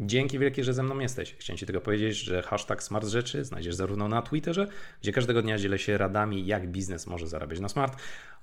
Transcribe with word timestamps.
Dzięki 0.00 0.38
wielkie, 0.38 0.64
że 0.64 0.74
ze 0.74 0.82
mną 0.82 0.98
jesteś. 0.98 1.34
Chciałem 1.38 1.58
Ci 1.58 1.66
tylko 1.66 1.80
powiedzieć, 1.80 2.16
że 2.16 2.42
hashtag 2.42 2.82
smart 2.82 3.06
rzeczy 3.06 3.44
znajdziesz 3.44 3.74
zarówno 3.74 4.08
na 4.08 4.22
Twitterze, 4.22 4.66
gdzie 5.02 5.12
każdego 5.12 5.42
dnia 5.42 5.58
dzielę 5.58 5.78
się 5.78 5.98
radami, 5.98 6.46
jak 6.46 6.68
biznes 6.68 7.06
może 7.06 7.26
zarabiać 7.26 7.60
na 7.60 7.68
smart, 7.68 7.96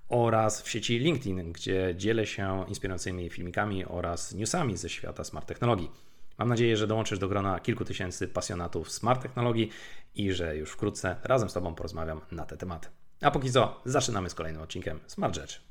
oraz 0.09 0.61
w 0.61 0.69
sieci 0.69 0.99
LinkedIn, 0.99 1.51
gdzie 1.51 1.93
dzielę 1.97 2.25
się 2.25 2.65
inspirującymi 2.67 3.29
filmikami 3.29 3.85
oraz 3.85 4.33
newsami 4.33 4.77
ze 4.77 4.89
świata 4.89 5.23
smart 5.23 5.47
technologii. 5.47 5.91
Mam 6.37 6.49
nadzieję, 6.49 6.77
że 6.77 6.87
dołączysz 6.87 7.19
do 7.19 7.27
grona 7.27 7.59
kilku 7.59 7.85
tysięcy 7.85 8.27
pasjonatów 8.27 8.91
smart 8.91 9.21
technologii 9.21 9.69
i 10.15 10.33
że 10.33 10.57
już 10.57 10.71
wkrótce 10.71 11.15
razem 11.23 11.49
z 11.49 11.53
Tobą 11.53 11.75
porozmawiam 11.75 12.21
na 12.31 12.45
te 12.45 12.57
tematy. 12.57 12.87
A 13.21 13.31
póki 13.31 13.51
co, 13.51 13.81
zaczynamy 13.85 14.29
z 14.29 14.35
kolejnym 14.35 14.61
odcinkiem 14.61 14.99
Smart 15.07 15.35
Rzeczy. 15.35 15.68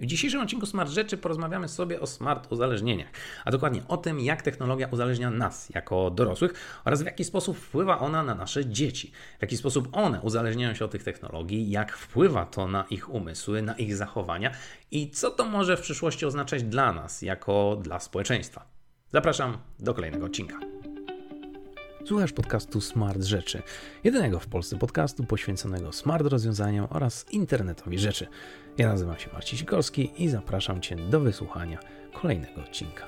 W 0.00 0.06
dzisiejszym 0.06 0.40
odcinku 0.40 0.66
Smart 0.66 0.90
Rzeczy 0.90 1.16
porozmawiamy 1.16 1.68
sobie 1.68 2.00
o 2.00 2.06
smart 2.06 2.52
uzależnieniach, 2.52 3.08
a 3.44 3.50
dokładnie 3.50 3.82
o 3.88 3.96
tym, 3.96 4.20
jak 4.20 4.42
technologia 4.42 4.88
uzależnia 4.90 5.30
nas 5.30 5.70
jako 5.70 6.10
dorosłych 6.10 6.54
oraz 6.84 7.02
w 7.02 7.06
jaki 7.06 7.24
sposób 7.24 7.58
wpływa 7.58 7.98
ona 7.98 8.22
na 8.22 8.34
nasze 8.34 8.66
dzieci, 8.66 9.12
w 9.38 9.42
jaki 9.42 9.56
sposób 9.56 9.88
one 9.92 10.20
uzależniają 10.20 10.74
się 10.74 10.84
od 10.84 10.90
tych 10.90 11.02
technologii, 11.02 11.70
jak 11.70 11.96
wpływa 11.96 12.46
to 12.46 12.68
na 12.68 12.84
ich 12.90 13.10
umysły, 13.10 13.62
na 13.62 13.74
ich 13.76 13.96
zachowania 13.96 14.50
i 14.90 15.10
co 15.10 15.30
to 15.30 15.44
może 15.44 15.76
w 15.76 15.80
przyszłości 15.80 16.26
oznaczać 16.26 16.62
dla 16.62 16.92
nas, 16.92 17.22
jako 17.22 17.78
dla 17.82 18.00
społeczeństwa. 18.00 18.66
Zapraszam 19.12 19.58
do 19.78 19.94
kolejnego 19.94 20.26
odcinka. 20.26 20.83
Słuchasz 22.04 22.32
podcastu 22.32 22.80
Smart 22.80 23.22
Rzeczy, 23.22 23.62
jedynego 24.04 24.38
w 24.38 24.46
Polsce 24.46 24.78
podcastu 24.78 25.24
poświęconego 25.24 25.92
smart 25.92 26.26
rozwiązaniom 26.26 26.86
oraz 26.90 27.32
internetowi 27.32 27.98
rzeczy. 27.98 28.26
Ja 28.78 28.88
nazywam 28.88 29.18
się 29.18 29.30
Marcin 29.32 29.58
Sikorski 29.58 30.10
i 30.16 30.28
zapraszam 30.28 30.80
Cię 30.80 30.96
do 30.96 31.20
wysłuchania 31.20 31.78
kolejnego 32.12 32.60
odcinka. 32.60 33.06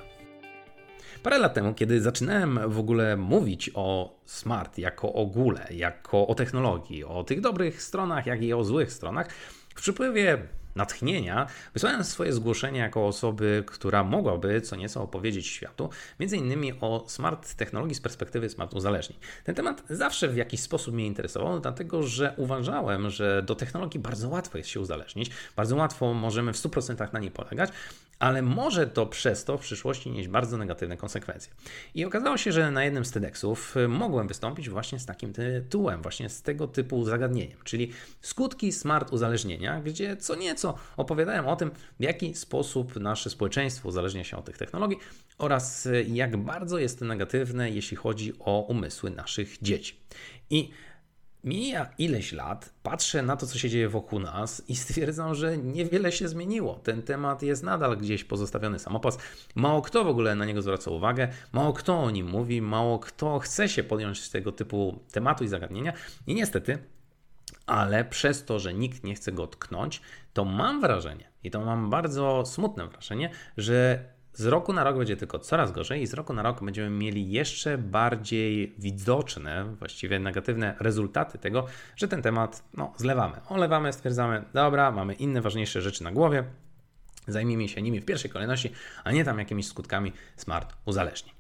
Parę 1.23 1.39
lat 1.39 1.55
temu, 1.55 1.75
kiedy 1.75 2.01
zaczynałem 2.01 2.61
w 2.67 2.79
ogóle 2.79 3.17
mówić 3.17 3.71
o 3.75 4.19
smart 4.25 4.79
jako 4.79 5.13
ogóle, 5.13 5.67
jako 5.71 6.27
o 6.27 6.35
technologii, 6.35 7.05
o 7.05 7.25
tych 7.25 7.41
dobrych 7.41 7.83
stronach, 7.83 8.27
jak 8.27 8.43
i 8.43 8.53
o 8.53 8.65
złych 8.65 8.93
stronach, 8.93 9.29
w 9.75 9.81
przypływie 9.81 10.39
natchnienia, 10.77 11.47
wysłałem 11.75 12.05
swoje 12.05 12.33
zgłoszenie 12.33 12.81
jako 12.81 13.07
osoby, 13.07 13.65
która 13.67 14.05
mogłaby 14.05 14.61
co 14.61 14.77
nieco 14.77 15.03
opowiedzieć 15.03 15.47
światu, 15.47 15.91
innymi 16.37 16.73
o 16.81 17.05
smart 17.09 17.55
technologii 17.55 17.95
z 17.95 18.01
perspektywy 18.01 18.49
smart 18.49 18.75
uzależnień. 18.75 19.19
Ten 19.45 19.55
temat 19.55 19.83
zawsze 19.91 20.29
w 20.29 20.37
jakiś 20.37 20.61
sposób 20.61 20.95
mnie 20.95 21.07
interesował, 21.07 21.61
dlatego 21.61 22.03
że 22.03 22.35
uważałem, 22.37 23.11
że 23.11 23.43
do 23.43 23.55
technologii 23.55 24.01
bardzo 24.01 24.29
łatwo 24.29 24.59
jest 24.59 24.71
się 24.71 24.81
uzależnić, 24.81 25.31
bardzo 25.57 25.77
łatwo 25.77 26.15
możemy 26.15 26.53
w 26.53 26.57
100% 26.57 27.13
na 27.13 27.19
niej 27.19 27.31
polegać, 27.31 27.71
ale 28.19 28.43
może 28.43 28.87
to 28.87 29.07
przez 29.07 29.45
to 29.45 29.59
w 29.59 29.61
przyszłości 29.61 30.11
nieść 30.11 30.29
bardzo 30.29 30.57
negatywne 30.57 30.97
konsekwencje. 30.97 31.53
I 31.95 32.05
okazało 32.05 32.37
się, 32.37 32.53
że 32.53 32.71
na 32.71 32.85
jednym 32.85 33.05
z 33.05 33.11
TEDxów 33.11 33.77
y, 33.77 33.89
mogłem 33.89 34.29
wystąpić 34.29 34.69
właśnie 34.69 34.99
z 34.99 35.07
takim 35.07 35.33
tytułem, 35.33 36.03
właśnie 36.03 36.29
z 36.29 36.43
tego 36.43 36.69
typu 36.69 37.05
zagadnieniem, 37.05 37.59
czyli 37.65 37.93
skutki 38.21 38.73
smart 38.73 39.13
uzależnienia, 39.13 39.81
gdzie 39.81 40.17
co 40.17 40.35
nieco 40.35 40.66
opowiadałem 40.97 41.47
o 41.47 41.57
tym, 41.57 41.71
w 42.01 42.03
jaki 42.03 42.35
sposób 42.35 42.97
nasze 42.97 43.31
społeczeństwo 43.31 43.89
uzależnia 43.89 44.25
się 44.25 44.37
od 44.37 44.45
tych 44.45 44.59
technologii 44.59 44.99
oraz 45.39 45.87
y, 45.87 46.07
jak 46.09 46.37
bardzo 46.37 46.79
jest 46.79 46.99
to 46.99 47.05
negatywne, 47.05 47.71
jeśli 47.71 47.97
chodzi 47.97 48.33
o 48.39 48.61
umysły 48.61 49.11
naszych 49.11 49.63
dzieci. 49.63 50.01
I 50.51 50.71
Mija 51.47 51.91
ileś 51.99 52.33
lat, 52.33 52.73
patrzę 52.83 53.23
na 53.23 53.37
to, 53.37 53.47
co 53.47 53.59
się 53.59 53.71
dzieje 53.71 53.89
wokół 53.89 54.21
nas 54.21 54.63
i 54.69 54.77
stwierdzam, 54.87 55.35
że 55.35 55.59
niewiele 55.59 56.13
się 56.13 56.29
zmieniło. 56.29 56.75
Ten 56.75 57.03
temat 57.03 57.43
jest 57.43 57.63
nadal 57.63 57.97
gdzieś 57.97 58.25
pozostawiony 58.25 58.79
samopas. 58.79 59.19
Mało 59.55 59.83
kto 59.83 60.05
w 60.05 60.09
ogóle 60.09 60.35
na 60.35 60.45
niego 60.45 60.63
zwraca 60.63 60.91
uwagę, 60.91 61.29
mało 61.53 61.73
kto 61.73 61.99
o 61.99 62.11
nim 62.11 62.27
mówi, 62.27 62.63
mało 62.63 62.99
kto 62.99 63.39
chce 63.39 63.69
się 63.69 63.85
podjąć 63.85 64.29
tego 64.29 64.53
typu 64.53 64.99
tematu 65.13 65.45
i 65.45 65.49
zagadnienia. 65.49 65.93
I 66.27 66.35
niestety, 66.35 66.79
ale 67.67 68.05
przez 68.05 68.45
to, 68.45 68.59
że 68.59 68.75
nikt 68.75 69.05
nie 69.05 69.15
chce 69.15 69.33
go 69.33 69.47
tknąć, 69.47 70.01
to 70.33 70.45
mam 70.45 70.81
wrażenie, 70.81 71.31
i 71.45 71.51
to 71.51 71.61
mam 71.61 71.91
bardzo 71.91 72.47
smutne 72.47 72.89
wrażenie, 72.89 73.31
że 73.57 74.05
z 74.33 74.47
roku 74.47 74.73
na 74.73 74.85
rok 74.85 74.99
będzie 74.99 75.17
tylko 75.17 75.39
coraz 75.39 75.73
gorzej 75.73 76.03
i 76.03 76.07
z 76.07 76.15
roku 76.15 76.33
na 76.33 76.43
rok 76.43 76.65
będziemy 76.65 76.91
mieli 76.91 77.31
jeszcze 77.31 77.79
bardziej 77.79 78.75
widoczne, 78.79 79.75
właściwie 79.79 80.19
negatywne 80.19 80.75
rezultaty 80.81 81.39
tego, 81.39 81.67
że 81.97 82.09
ten 82.09 82.23
temat 82.23 82.65
no, 82.75 82.93
zlewamy. 82.97 83.37
Olewamy, 83.49 83.93
stwierdzamy, 83.93 84.45
dobra, 84.55 84.91
mamy 84.91 85.15
inne 85.15 85.41
ważniejsze 85.41 85.83
rzeczy 85.83 86.05
na 86.05 86.13
głowie, 86.13 86.45
zajmijmy 87.29 87.69
się 87.69 87.83
nimi 87.83 88.01
w 88.01 88.05
pierwszej 88.05 88.31
kolejności, 88.31 88.73
a 89.05 89.13
nie 89.13 89.25
tam 89.25 89.39
jakimiś 89.39 89.67
skutkami 89.67 90.13
smart 90.37 90.75
uzależnień. 90.85 91.36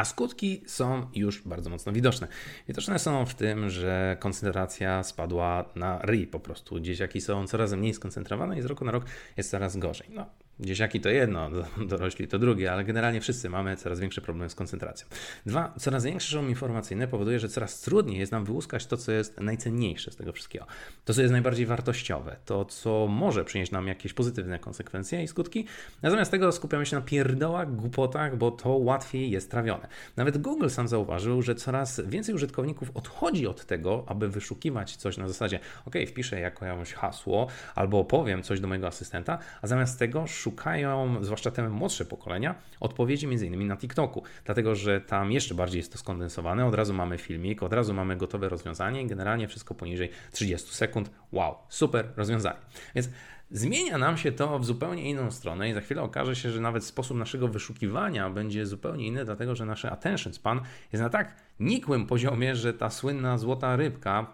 A 0.00 0.04
skutki 0.04 0.62
są 0.66 1.06
już 1.14 1.42
bardzo 1.42 1.70
mocno 1.70 1.92
widoczne. 1.92 2.28
Widoczne 2.68 2.98
są 2.98 3.26
w 3.26 3.34
tym, 3.34 3.70
że 3.70 4.16
koncentracja 4.20 5.02
spadła 5.02 5.64
na 5.74 5.98
ryj 6.02 6.26
po 6.26 6.40
prostu. 6.40 6.80
Dzieciaki 6.80 7.20
są 7.20 7.46
coraz 7.46 7.72
mniej 7.72 7.94
skoncentrowane 7.94 8.58
i 8.58 8.62
z 8.62 8.64
roku 8.64 8.84
na 8.84 8.92
rok 8.92 9.04
jest 9.36 9.50
coraz 9.50 9.76
gorzej. 9.76 10.06
No, 10.10 10.26
Dzieciaki 10.60 11.00
to 11.00 11.08
jedno, 11.08 11.50
dorośli 11.90 12.28
to 12.28 12.38
drugie, 12.38 12.72
ale 12.72 12.84
generalnie 12.84 13.20
wszyscy 13.20 13.50
mamy 13.50 13.76
coraz 13.76 14.00
większe 14.00 14.20
problemy 14.20 14.50
z 14.50 14.54
koncentracją. 14.54 15.08
Dwa, 15.46 15.74
coraz 15.78 16.04
większy 16.04 16.30
szum 16.30 16.48
informacyjny 16.48 17.08
powoduje, 17.08 17.40
że 17.40 17.48
coraz 17.48 17.80
trudniej 17.80 18.18
jest 18.18 18.32
nam 18.32 18.44
wyłuskać 18.44 18.86
to, 18.86 18.96
co 18.96 19.12
jest 19.12 19.40
najcenniejsze 19.40 20.10
z 20.10 20.16
tego 20.16 20.32
wszystkiego. 20.32 20.66
To, 21.04 21.14
co 21.14 21.20
jest 21.20 21.32
najbardziej 21.32 21.66
wartościowe, 21.66 22.36
to, 22.44 22.64
co 22.64 23.06
może 23.06 23.44
przynieść 23.44 23.72
nam 23.72 23.86
jakieś 23.86 24.12
pozytywne 24.12 24.58
konsekwencje 24.58 25.22
i 25.22 25.28
skutki. 25.28 25.66
Natomiast 26.02 26.30
tego 26.30 26.52
skupiamy 26.52 26.86
się 26.86 26.96
na 26.96 27.02
pierdołach, 27.02 27.74
głupotach, 27.74 28.36
bo 28.36 28.50
to 28.50 28.68
łatwiej 28.68 29.30
jest 29.30 29.50
trawione. 29.50 29.88
Nawet 30.16 30.38
Google 30.38 30.68
sam 30.68 30.88
zauważył, 30.88 31.42
że 31.42 31.54
coraz 31.54 32.00
więcej 32.06 32.34
użytkowników 32.34 32.90
odchodzi 32.94 33.46
od 33.46 33.66
tego, 33.66 34.04
aby 34.06 34.28
wyszukiwać 34.28 34.96
coś 34.96 35.16
na 35.16 35.28
zasadzie, 35.28 35.60
ok, 35.86 35.94
wpiszę 36.08 36.40
jakieś 36.40 36.92
hasło 36.92 37.46
albo 37.74 38.04
powiem 38.04 38.42
coś 38.42 38.60
do 38.60 38.68
mojego 38.68 38.86
asystenta, 38.86 39.38
a 39.62 39.66
zamiast 39.66 39.98
tego 39.98 40.26
szukam 40.26 40.49
szukają, 40.50 41.24
zwłaszcza 41.24 41.50
te 41.50 41.68
młodsze 41.68 42.04
pokolenia, 42.04 42.54
odpowiedzi 42.80 43.26
m.in. 43.26 43.66
na 43.66 43.76
TikToku, 43.76 44.22
dlatego 44.44 44.74
że 44.74 45.00
tam 45.00 45.32
jeszcze 45.32 45.54
bardziej 45.54 45.78
jest 45.78 45.92
to 45.92 45.98
skondensowane. 45.98 46.66
Od 46.66 46.74
razu 46.74 46.94
mamy 46.94 47.18
filmik, 47.18 47.62
od 47.62 47.72
razu 47.72 47.94
mamy 47.94 48.16
gotowe 48.16 48.48
rozwiązanie 48.48 49.06
generalnie 49.06 49.48
wszystko 49.48 49.74
poniżej 49.74 50.10
30 50.32 50.74
sekund. 50.74 51.10
Wow, 51.32 51.54
super 51.68 52.08
rozwiązanie. 52.16 52.58
Więc 52.94 53.10
Zmienia 53.52 53.98
nam 53.98 54.16
się 54.16 54.32
to 54.32 54.58
w 54.58 54.64
zupełnie 54.64 55.10
inną 55.10 55.30
stronę 55.30 55.70
i 55.70 55.72
za 55.72 55.80
chwilę 55.80 56.02
okaże 56.02 56.36
się, 56.36 56.50
że 56.50 56.60
nawet 56.60 56.84
sposób 56.84 57.16
naszego 57.16 57.48
wyszukiwania 57.48 58.30
będzie 58.30 58.66
zupełnie 58.66 59.06
inny, 59.06 59.24
dlatego 59.24 59.54
że 59.54 59.66
nasze 59.66 59.90
attention 59.90 60.32
span 60.32 60.60
jest 60.92 61.02
na 61.02 61.10
tak 61.10 61.36
nikłym 61.60 62.06
poziomie, 62.06 62.56
że 62.56 62.74
ta 62.74 62.90
słynna 62.90 63.38
złota 63.38 63.76
rybka 63.76 64.26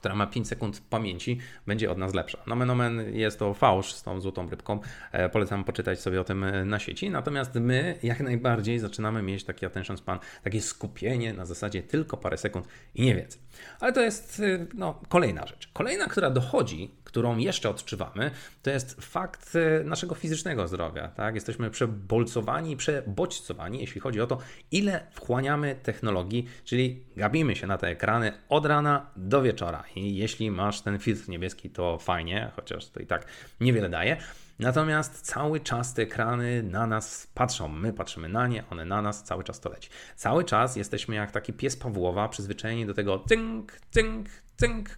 która 0.00 0.14
ma 0.14 0.26
5 0.26 0.48
sekund 0.48 0.82
pamięci, 0.90 1.38
będzie 1.66 1.90
od 1.90 1.98
nas 1.98 2.14
lepsza. 2.14 2.38
Nomen 2.46 2.70
omen 2.70 3.14
jest 3.14 3.38
to 3.38 3.54
fałsz 3.54 3.92
z 3.92 4.02
tą 4.02 4.20
złotą 4.20 4.50
rybką. 4.50 4.80
E, 5.12 5.28
polecam 5.28 5.64
poczytać 5.64 6.00
sobie 6.00 6.20
o 6.20 6.24
tym 6.24 6.44
e, 6.44 6.64
na 6.64 6.78
sieci. 6.78 7.10
Natomiast 7.10 7.54
my 7.54 7.98
jak 8.02 8.20
najbardziej 8.20 8.78
zaczynamy 8.78 9.22
mieć 9.22 9.44
taki 9.44 9.66
attention 9.66 9.96
span, 9.96 10.18
takie 10.42 10.60
skupienie 10.60 11.32
na 11.32 11.46
zasadzie 11.46 11.82
tylko 11.82 12.16
parę 12.16 12.38
sekund 12.38 12.68
i 12.94 13.02
nie 13.02 13.14
więcej. 13.14 13.40
Ale 13.80 13.92
to 13.92 14.00
jest 14.00 14.40
e, 14.40 14.66
no, 14.74 15.00
kolejna 15.08 15.46
rzecz. 15.46 15.70
Kolejna, 15.72 16.06
która 16.06 16.30
dochodzi 16.30 16.90
którą 17.10 17.36
jeszcze 17.36 17.70
odczuwamy, 17.70 18.30
to 18.62 18.70
jest 18.70 18.96
fakt 19.00 19.58
naszego 19.84 20.14
fizycznego 20.14 20.68
zdrowia. 20.68 21.08
Tak? 21.08 21.34
Jesteśmy 21.34 21.70
przebolcowani, 21.70 22.76
przebodźcowani, 22.76 23.80
jeśli 23.80 24.00
chodzi 24.00 24.20
o 24.20 24.26
to, 24.26 24.38
ile 24.70 25.06
wchłaniamy 25.12 25.76
technologii, 25.82 26.48
czyli 26.64 27.02
gabimy 27.16 27.56
się 27.56 27.66
na 27.66 27.78
te 27.78 27.88
ekrany 27.88 28.32
od 28.48 28.66
rana 28.66 29.06
do 29.16 29.42
wieczora. 29.42 29.84
I 29.96 30.16
jeśli 30.16 30.50
masz 30.50 30.80
ten 30.80 30.98
filtr 30.98 31.28
niebieski, 31.28 31.70
to 31.70 31.98
fajnie, 31.98 32.50
chociaż 32.56 32.86
to 32.86 33.00
i 33.00 33.06
tak 33.06 33.26
niewiele 33.60 33.88
daje. 33.88 34.16
Natomiast 34.58 35.20
cały 35.20 35.60
czas 35.60 35.94
te 35.94 36.02
ekrany 36.02 36.62
na 36.62 36.86
nas 36.86 37.26
patrzą, 37.34 37.68
my 37.68 37.92
patrzymy 37.92 38.28
na 38.28 38.46
nie, 38.46 38.64
one 38.70 38.84
na 38.84 39.02
nas, 39.02 39.22
cały 39.22 39.44
czas 39.44 39.60
to 39.60 39.70
leci. 39.70 39.90
Cały 40.16 40.44
czas 40.44 40.76
jesteśmy 40.76 41.14
jak 41.14 41.30
taki 41.30 41.52
pies 41.52 41.76
Pawłowa, 41.76 42.28
przyzwyczajeni 42.28 42.86
do 42.86 42.94
tego 42.94 43.18
tynk, 43.18 43.72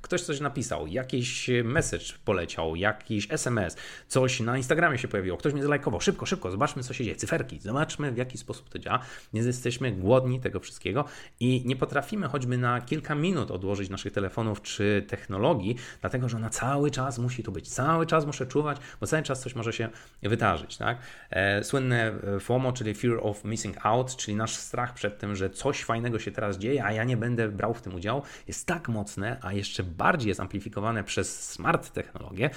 ktoś 0.00 0.22
coś 0.22 0.40
napisał, 0.40 0.86
jakiś 0.86 1.50
message 1.64 2.04
poleciał, 2.24 2.76
jakiś 2.76 3.26
SMS, 3.30 3.76
coś 4.08 4.40
na 4.40 4.56
Instagramie 4.56 4.98
się 4.98 5.08
pojawiło, 5.08 5.36
ktoś 5.36 5.52
mnie 5.52 5.62
zlajkował, 5.62 6.00
szybko, 6.00 6.26
szybko, 6.26 6.50
zobaczmy 6.50 6.82
co 6.82 6.94
się 6.94 7.04
dzieje, 7.04 7.16
cyferki, 7.16 7.60
zobaczmy 7.60 8.12
w 8.12 8.16
jaki 8.16 8.38
sposób 8.38 8.68
to 8.68 8.78
działa. 8.78 8.98
Nie 9.32 9.40
jesteśmy 9.40 9.92
głodni 9.92 10.40
tego 10.40 10.60
wszystkiego 10.60 11.04
i 11.40 11.62
nie 11.66 11.76
potrafimy 11.76 12.28
choćby 12.28 12.58
na 12.58 12.80
kilka 12.80 13.14
minut 13.14 13.50
odłożyć 13.50 13.90
naszych 13.90 14.12
telefonów 14.12 14.62
czy 14.62 15.04
technologii, 15.08 15.76
dlatego 16.00 16.28
że 16.28 16.36
ona 16.36 16.50
cały 16.50 16.90
czas 16.90 17.18
musi 17.18 17.42
tu 17.42 17.52
być, 17.52 17.68
cały 17.68 18.06
czas 18.06 18.26
muszę 18.26 18.46
czuwać, 18.46 18.76
bo 19.00 19.06
cały 19.06 19.22
czas 19.22 19.40
coś 19.40 19.54
może 19.54 19.72
się 19.72 19.88
wydarzyć, 20.22 20.76
tak? 20.76 20.98
E, 21.30 21.64
słynne 21.64 22.12
e, 22.36 22.40
FOMO, 22.40 22.72
czyli 22.72 22.94
Fear 22.94 23.18
of 23.20 23.44
Missing 23.44 23.86
Out, 23.86 24.16
czyli 24.16 24.36
nasz 24.36 24.56
strach 24.56 24.94
przed 24.94 25.18
tym, 25.18 25.36
że 25.36 25.50
coś 25.50 25.84
fajnego 25.84 26.18
się 26.18 26.30
teraz 26.30 26.58
dzieje, 26.58 26.84
a 26.84 26.92
ja 26.92 27.04
nie 27.04 27.16
będę 27.16 27.48
brał 27.48 27.74
w 27.74 27.82
tym 27.82 27.94
udziału, 27.94 28.22
jest 28.48 28.66
tak 28.66 28.88
mocne, 28.88 29.36
a 29.42 29.51
jeszcze 29.52 29.82
bardziej 29.82 30.28
jest 30.28 30.40
amplifikowane 30.40 31.04
przez 31.04 31.50
smart 31.50 31.92
technologie, 31.92 32.50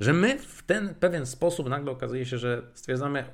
że 0.00 0.12
my 0.12 0.38
w 0.38 0.62
ten 0.62 0.94
pewien 0.94 1.26
sposób 1.26 1.68
nagle 1.68 1.90
okazuje 1.90 2.26
się, 2.26 2.38
że 2.38 2.62
stwierdzamy, 2.74 3.24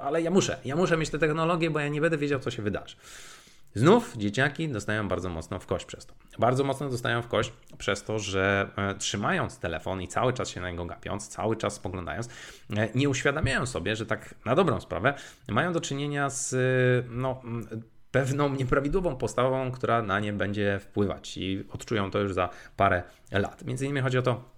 ale 0.00 0.22
ja 0.22 0.30
muszę, 0.30 0.58
ja 0.64 0.76
muszę 0.76 0.96
mieć 0.96 1.10
tę 1.10 1.18
technologię, 1.18 1.70
bo 1.70 1.80
ja 1.80 1.88
nie 1.88 2.00
będę 2.00 2.18
wiedział, 2.18 2.40
co 2.40 2.50
się 2.50 2.62
wydarzy. 2.62 2.96
Znów 3.74 4.16
dzieciaki 4.16 4.68
dostają 4.68 5.08
bardzo 5.08 5.28
mocno 5.28 5.58
w 5.58 5.66
kość 5.66 5.84
przez 5.84 6.06
to. 6.06 6.14
Bardzo 6.38 6.64
mocno 6.64 6.88
dostają 6.88 7.22
w 7.22 7.28
kość 7.28 7.52
przez 7.78 8.04
to, 8.04 8.18
że 8.18 8.70
e, 8.76 8.94
trzymając 8.94 9.58
telefon 9.58 10.02
i 10.02 10.08
cały 10.08 10.32
czas 10.32 10.48
się 10.48 10.60
na 10.60 10.70
niego 10.70 10.84
gapiąc, 10.84 11.28
cały 11.28 11.56
czas 11.56 11.74
spoglądając, 11.74 12.28
e, 12.76 12.88
nie 12.94 13.08
uświadamiają 13.08 13.66
sobie, 13.66 13.96
że 13.96 14.06
tak 14.06 14.34
na 14.44 14.54
dobrą 14.54 14.80
sprawę 14.80 15.14
mają 15.48 15.72
do 15.72 15.80
czynienia 15.80 16.30
z 16.30 16.54
no, 17.10 17.42
pewną 18.16 18.54
nieprawidłową 18.54 19.16
postawą, 19.16 19.70
która 19.70 20.02
na 20.02 20.20
nie 20.20 20.32
będzie 20.32 20.78
wpływać 20.78 21.36
i 21.36 21.64
odczują 21.72 22.10
to 22.10 22.18
już 22.18 22.34
za 22.34 22.48
parę 22.76 23.02
lat. 23.32 23.64
Między 23.64 23.84
innymi 23.84 24.00
chodzi 24.00 24.18
o 24.18 24.22
to, 24.22 24.55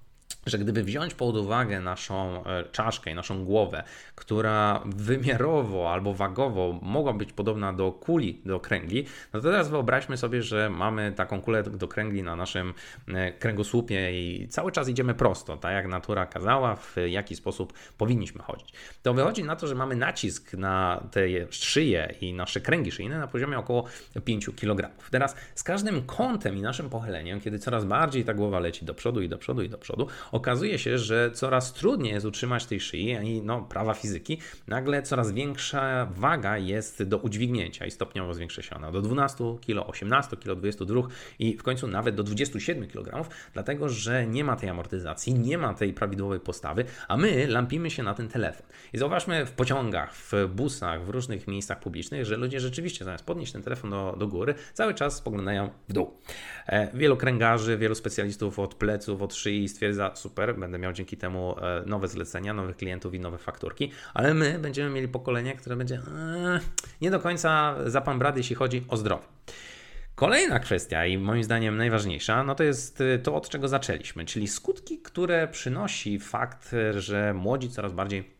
że 0.48 0.58
gdyby 0.58 0.82
wziąć 0.82 1.14
pod 1.14 1.36
uwagę 1.36 1.80
naszą 1.80 2.44
e, 2.44 2.64
czaszkę 2.72 3.10
i 3.10 3.14
naszą 3.14 3.44
głowę, 3.44 3.84
która 4.14 4.82
wymiarowo 4.86 5.92
albo 5.92 6.14
wagowo 6.14 6.78
mogła 6.82 7.12
być 7.12 7.32
podobna 7.32 7.72
do 7.72 7.92
kuli 7.92 8.42
do 8.44 8.60
kręgli, 8.60 9.04
no 9.32 9.40
to 9.40 9.50
teraz 9.50 9.68
wyobraźmy 9.68 10.16
sobie, 10.16 10.42
że 10.42 10.70
mamy 10.70 11.12
taką 11.12 11.40
kulę 11.40 11.62
do 11.62 11.88
kręgli 11.88 12.22
na 12.22 12.36
naszym 12.36 12.74
e, 13.08 13.32
kręgosłupie 13.32 14.12
i 14.12 14.48
cały 14.48 14.72
czas 14.72 14.88
idziemy 14.88 15.14
prosto, 15.14 15.56
tak 15.56 15.72
jak 15.72 15.86
natura 15.86 16.26
kazała, 16.26 16.76
w 16.76 16.96
jaki 17.06 17.36
sposób 17.36 17.72
powinniśmy 17.98 18.42
chodzić. 18.42 18.72
To 19.02 19.14
wychodzi 19.14 19.44
na 19.44 19.56
to, 19.56 19.66
że 19.66 19.74
mamy 19.74 19.96
nacisk 19.96 20.52
na 20.54 21.04
te 21.10 21.20
szyje 21.50 22.14
i 22.20 22.32
nasze 22.32 22.60
kręgi 22.60 22.92
szyjne 22.92 23.18
na 23.18 23.26
poziomie 23.26 23.58
około 23.58 23.84
5 24.24 24.50
kg. 24.56 24.90
Teraz 25.10 25.36
z 25.54 25.62
każdym 25.62 26.02
kątem 26.02 26.56
i 26.56 26.62
naszym 26.62 26.90
pochyleniem, 26.90 27.40
kiedy 27.40 27.58
coraz 27.58 27.84
bardziej 27.84 28.24
ta 28.24 28.34
głowa 28.34 28.60
leci 28.60 28.84
do 28.84 28.94
przodu 28.94 29.22
i 29.22 29.28
do 29.28 29.38
przodu 29.38 29.62
i 29.62 29.68
do 29.68 29.78
przodu, 29.78 30.06
okazuje 30.38 30.78
się, 30.78 30.98
że 30.98 31.30
coraz 31.30 31.72
trudniej 31.72 32.12
jest 32.12 32.26
utrzymać 32.26 32.66
tej 32.66 32.80
szyi 32.80 33.10
i 33.10 33.42
no, 33.42 33.62
prawa 33.62 33.94
fizyki, 33.94 34.38
nagle 34.66 35.02
coraz 35.02 35.32
większa 35.32 36.08
waga 36.10 36.58
jest 36.58 37.02
do 37.02 37.18
udźwignięcia 37.18 37.86
i 37.86 37.90
stopniowo 37.90 38.34
zwiększa 38.34 38.62
się 38.62 38.76
ona 38.76 38.92
do 38.92 39.02
12 39.02 39.44
kg, 39.66 39.90
18 39.90 40.36
kg, 40.36 40.60
22 40.60 41.02
i 41.38 41.56
w 41.56 41.62
końcu 41.62 41.86
nawet 41.86 42.14
do 42.14 42.22
27 42.22 42.88
kg, 42.88 43.28
dlatego 43.54 43.88
że 43.88 44.26
nie 44.26 44.44
ma 44.44 44.56
tej 44.56 44.68
amortyzacji, 44.68 45.34
nie 45.34 45.58
ma 45.58 45.74
tej 45.74 45.92
prawidłowej 45.92 46.40
postawy, 46.40 46.84
a 47.08 47.16
my 47.16 47.46
lampimy 47.46 47.90
się 47.90 48.02
na 48.02 48.14
ten 48.14 48.28
telefon. 48.28 48.66
I 48.92 48.98
zauważmy 48.98 49.46
w 49.46 49.52
pociągach, 49.52 50.14
w 50.14 50.32
busach, 50.54 51.04
w 51.04 51.08
różnych 51.08 51.48
miejscach 51.48 51.80
publicznych, 51.80 52.24
że 52.24 52.36
ludzie 52.36 52.60
rzeczywiście 52.60 53.04
zamiast 53.04 53.24
podnieść 53.24 53.52
ten 53.52 53.62
telefon 53.62 53.90
do, 53.90 54.16
do 54.18 54.28
góry, 54.28 54.54
cały 54.74 54.94
czas 54.94 55.16
spoglądają 55.16 55.70
w 55.88 55.92
dół. 55.92 56.14
E, 56.66 56.96
wielu 56.96 57.16
kręgarzy, 57.16 57.78
wielu 57.78 57.94
specjalistów 57.94 58.58
od 58.58 58.74
pleców, 58.74 59.22
od 59.22 59.34
szyi 59.34 59.68
stwierdza, 59.68 60.10
super, 60.28 60.58
będę 60.58 60.78
miał 60.78 60.92
dzięki 60.92 61.16
temu 61.16 61.56
e, 61.58 61.82
nowe 61.86 62.08
zlecenia, 62.08 62.54
nowych 62.54 62.76
klientów 62.76 63.14
i 63.14 63.20
nowe 63.20 63.38
fakturki, 63.38 63.90
ale 64.14 64.34
my 64.34 64.58
będziemy 64.58 64.90
mieli 64.90 65.08
pokolenie, 65.08 65.54
które 65.56 65.76
będzie 65.76 65.94
ee, 65.94 66.60
nie 67.00 67.10
do 67.10 67.20
końca 67.20 67.76
za 67.86 68.00
pan 68.00 68.18
brat, 68.18 68.36
jeśli 68.36 68.56
chodzi 68.56 68.84
o 68.88 68.96
zdrowie. 68.96 69.24
Kolejna 70.14 70.58
kwestia 70.58 71.06
i 71.06 71.18
moim 71.18 71.44
zdaniem 71.44 71.76
najważniejsza, 71.76 72.44
no 72.44 72.54
to 72.54 72.64
jest 72.64 73.00
e, 73.00 73.18
to, 73.18 73.34
od 73.34 73.48
czego 73.48 73.68
zaczęliśmy, 73.68 74.24
czyli 74.24 74.48
skutki, 74.48 74.98
które 74.98 75.48
przynosi 75.48 76.18
fakt, 76.18 76.70
że 76.98 77.34
młodzi 77.34 77.70
coraz 77.70 77.92
bardziej 77.92 78.37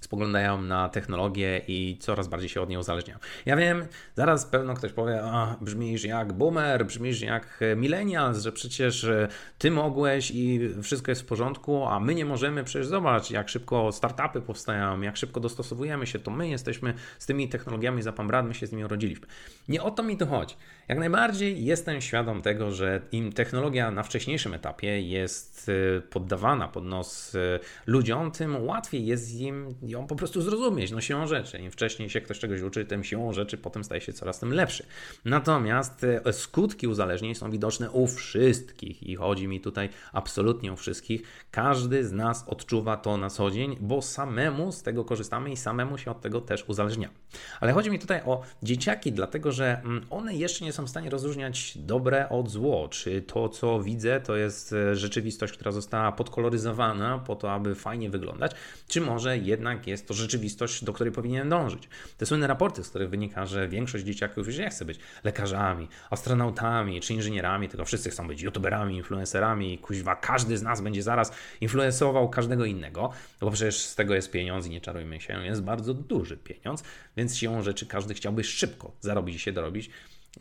spoglądają 0.00 0.62
na 0.62 0.88
technologię 0.88 1.60
i 1.68 1.96
coraz 2.00 2.28
bardziej 2.28 2.48
się 2.48 2.60
od 2.60 2.68
niej 2.68 2.78
uzależniają. 2.78 3.18
Ja 3.46 3.56
wiem, 3.56 3.86
zaraz 4.16 4.46
pewno 4.46 4.74
ktoś 4.74 4.92
powie, 4.92 5.22
a, 5.22 5.56
brzmisz 5.60 6.04
jak 6.04 6.32
boomer, 6.32 6.86
brzmisz 6.86 7.20
jak 7.20 7.60
millennials, 7.76 8.42
że 8.42 8.52
przecież 8.52 9.04
e, 9.04 9.28
ty 9.58 9.70
mogłeś 9.70 10.30
i 10.34 10.60
wszystko 10.82 11.10
jest 11.10 11.22
w 11.22 11.26
porządku, 11.26 11.86
a 11.86 12.00
my 12.00 12.14
nie 12.14 12.24
możemy, 12.24 12.64
przecież 12.64 12.86
zobacz, 12.86 13.30
jak 13.30 13.48
szybko 13.48 13.92
startupy 13.92 14.40
powstają, 14.40 15.00
jak 15.00 15.16
szybko 15.16 15.40
dostosowujemy 15.40 16.06
się, 16.06 16.18
to 16.18 16.30
my 16.30 16.48
jesteśmy 16.48 16.94
z 17.18 17.26
tymi 17.26 17.48
technologiami 17.48 18.02
za 18.02 18.12
pan 18.12 18.26
brat, 18.26 18.46
my 18.46 18.54
się 18.54 18.66
z 18.66 18.72
nimi 18.72 18.84
urodziliśmy. 18.84 19.26
Nie 19.68 19.82
o 19.82 19.90
to 19.90 20.02
mi 20.02 20.16
tu 20.16 20.26
chodzi. 20.26 20.54
Jak 20.88 20.98
najbardziej 20.98 21.64
jestem 21.64 22.00
świadom 22.00 22.42
tego, 22.42 22.70
że 22.70 23.00
im 23.12 23.32
technologia 23.32 23.90
na 23.90 24.02
wcześniejszym 24.02 24.54
etapie 24.54 25.00
jest 25.00 25.70
e, 25.96 26.00
poddawana 26.00 26.68
pod 26.68 26.84
nos 26.84 27.34
e, 27.34 27.60
ludziom, 27.86 28.30
tym 28.30 28.64
łatwiej 28.66 29.06
jest 29.06 29.34
im 29.34 29.74
ją 29.90 30.06
po 30.06 30.16
prostu 30.16 30.42
zrozumieć, 30.42 30.90
no 30.90 31.00
siłą 31.00 31.26
rzeczy. 31.26 31.58
Im 31.58 31.70
wcześniej 31.70 32.10
się 32.10 32.20
ktoś 32.20 32.38
czegoś 32.38 32.60
uczy, 32.62 32.84
tym 32.84 33.04
siłą 33.04 33.32
rzeczy 33.32 33.58
potem 33.58 33.84
staje 33.84 34.00
się 34.00 34.12
coraz 34.12 34.38
tym 34.38 34.52
lepszy. 34.52 34.86
Natomiast 35.24 36.04
e, 36.04 36.32
skutki 36.32 36.86
uzależnień 36.86 37.34
są 37.34 37.50
widoczne 37.50 37.90
u 37.90 38.06
wszystkich 38.06 39.02
i 39.02 39.16
chodzi 39.16 39.48
mi 39.48 39.60
tutaj 39.60 39.88
absolutnie 40.12 40.72
o 40.72 40.76
wszystkich. 40.76 41.22
Każdy 41.50 42.04
z 42.04 42.12
nas 42.12 42.44
odczuwa 42.46 42.96
to 42.96 43.16
na 43.16 43.30
co 43.30 43.50
dzień, 43.50 43.76
bo 43.80 44.02
samemu 44.02 44.72
z 44.72 44.82
tego 44.82 45.04
korzystamy 45.04 45.50
i 45.50 45.56
samemu 45.56 45.98
się 45.98 46.10
od 46.10 46.20
tego 46.20 46.40
też 46.40 46.64
uzależniamy. 46.68 47.14
Ale 47.60 47.72
chodzi 47.72 47.90
mi 47.90 47.98
tutaj 47.98 48.20
o 48.26 48.42
dzieciaki, 48.62 49.12
dlatego 49.12 49.52
że 49.52 49.80
mm, 49.84 50.06
one 50.10 50.34
jeszcze 50.34 50.64
nie 50.64 50.72
są 50.72 50.86
w 50.86 50.90
stanie 50.90 51.10
rozróżniać 51.10 51.78
dobre 51.78 52.28
od 52.28 52.50
zło. 52.50 52.88
Czy 52.88 53.22
to, 53.22 53.48
co 53.48 53.82
widzę, 53.82 54.20
to 54.20 54.36
jest 54.36 54.72
e, 54.72 54.96
rzeczywistość, 54.96 55.52
która 55.52 55.72
została 55.72 56.12
podkoloryzowana 56.12 57.18
po 57.18 57.36
to, 57.36 57.52
aby 57.52 57.74
fajnie 57.74 58.10
wyglądać, 58.10 58.52
czy 58.88 59.00
może 59.00 59.38
jednak 59.38 59.79
jest 59.86 60.08
to 60.08 60.14
rzeczywistość, 60.14 60.84
do 60.84 60.92
której 60.92 61.12
powinien 61.12 61.48
dążyć. 61.48 61.88
Te 62.18 62.26
słynne 62.26 62.46
raporty, 62.46 62.84
z 62.84 62.88
których 62.88 63.10
wynika, 63.10 63.46
że 63.46 63.68
większość 63.68 64.04
dzieciaków 64.04 64.46
już 64.46 64.58
nie 64.58 64.70
chce 64.70 64.84
być 64.84 64.98
lekarzami, 65.24 65.88
astronautami 66.10 67.00
czy 67.00 67.14
inżynierami, 67.14 67.68
tylko 67.68 67.84
wszyscy 67.84 68.10
chcą 68.10 68.28
być 68.28 68.42
youtuberami, 68.42 68.96
influencerami, 68.96 69.78
kuźwa, 69.78 70.16
każdy 70.16 70.58
z 70.58 70.62
nas 70.62 70.80
będzie 70.80 71.02
zaraz 71.02 71.32
influencował 71.60 72.28
każdego 72.28 72.64
innego, 72.64 73.00
no 73.40 73.46
bo 73.46 73.50
przecież 73.50 73.78
z 73.78 73.94
tego 73.94 74.14
jest 74.14 74.30
pieniądz 74.30 74.66
i 74.66 74.70
nie 74.70 74.80
czarujmy 74.80 75.20
się, 75.20 75.44
jest 75.44 75.62
bardzo 75.62 75.94
duży 75.94 76.36
pieniądz, 76.36 76.82
więc 77.16 77.36
siłą 77.36 77.62
rzeczy 77.62 77.86
każdy 77.86 78.14
chciałby 78.14 78.44
szybko 78.44 78.92
zarobić 79.00 79.36
i 79.36 79.38
się 79.38 79.52
dorobić. 79.52 79.90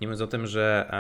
Nie 0.02 0.08
mówiąc 0.08 0.22
o 0.22 0.28
tym, 0.28 0.48
że 0.48 0.92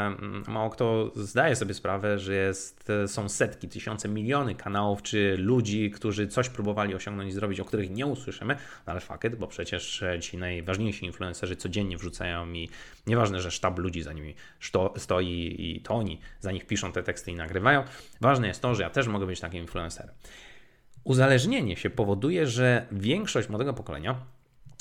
mało 0.47 0.69
kto 0.69 1.11
zdaje 1.15 1.55
sobie 1.55 1.73
sprawę, 1.73 2.19
że 2.19 2.33
jest, 2.33 2.87
są 3.07 3.29
setki, 3.29 3.69
tysiące, 3.69 4.09
miliony 4.09 4.55
kanałów 4.55 5.01
czy 5.01 5.35
ludzi, 5.37 5.91
którzy 5.91 6.27
coś 6.27 6.49
próbowali 6.49 6.95
osiągnąć 6.95 7.29
i 7.29 7.33
zrobić, 7.33 7.59
o 7.59 7.65
których 7.65 7.89
nie 7.89 8.05
usłyszymy, 8.05 8.55
no 8.55 8.91
ale 8.91 8.99
fakt, 8.99 9.35
bo 9.35 9.47
przecież 9.47 10.03
ci 10.21 10.37
najważniejsi 10.37 11.05
influencerzy 11.05 11.55
codziennie 11.55 11.97
wrzucają 11.97 12.45
mi, 12.45 12.69
nieważne, 13.07 13.41
że 13.41 13.51
sztab 13.51 13.79
ludzi 13.79 14.01
za 14.01 14.13
nimi 14.13 14.35
stoi 14.97 15.55
i 15.59 15.81
to 15.81 15.93
oni 15.93 16.19
za 16.39 16.51
nich 16.51 16.67
piszą 16.67 16.91
te 16.91 17.03
teksty 17.03 17.31
i 17.31 17.35
nagrywają, 17.35 17.83
ważne 18.21 18.47
jest 18.47 18.61
to, 18.61 18.75
że 18.75 18.83
ja 18.83 18.89
też 18.89 19.07
mogę 19.07 19.25
być 19.25 19.39
takim 19.39 19.61
influencerem. 19.61 20.15
Uzależnienie 21.03 21.77
się 21.77 21.89
powoduje, 21.89 22.47
że 22.47 22.85
większość 22.91 23.49
młodego 23.49 23.73
pokolenia 23.73 24.15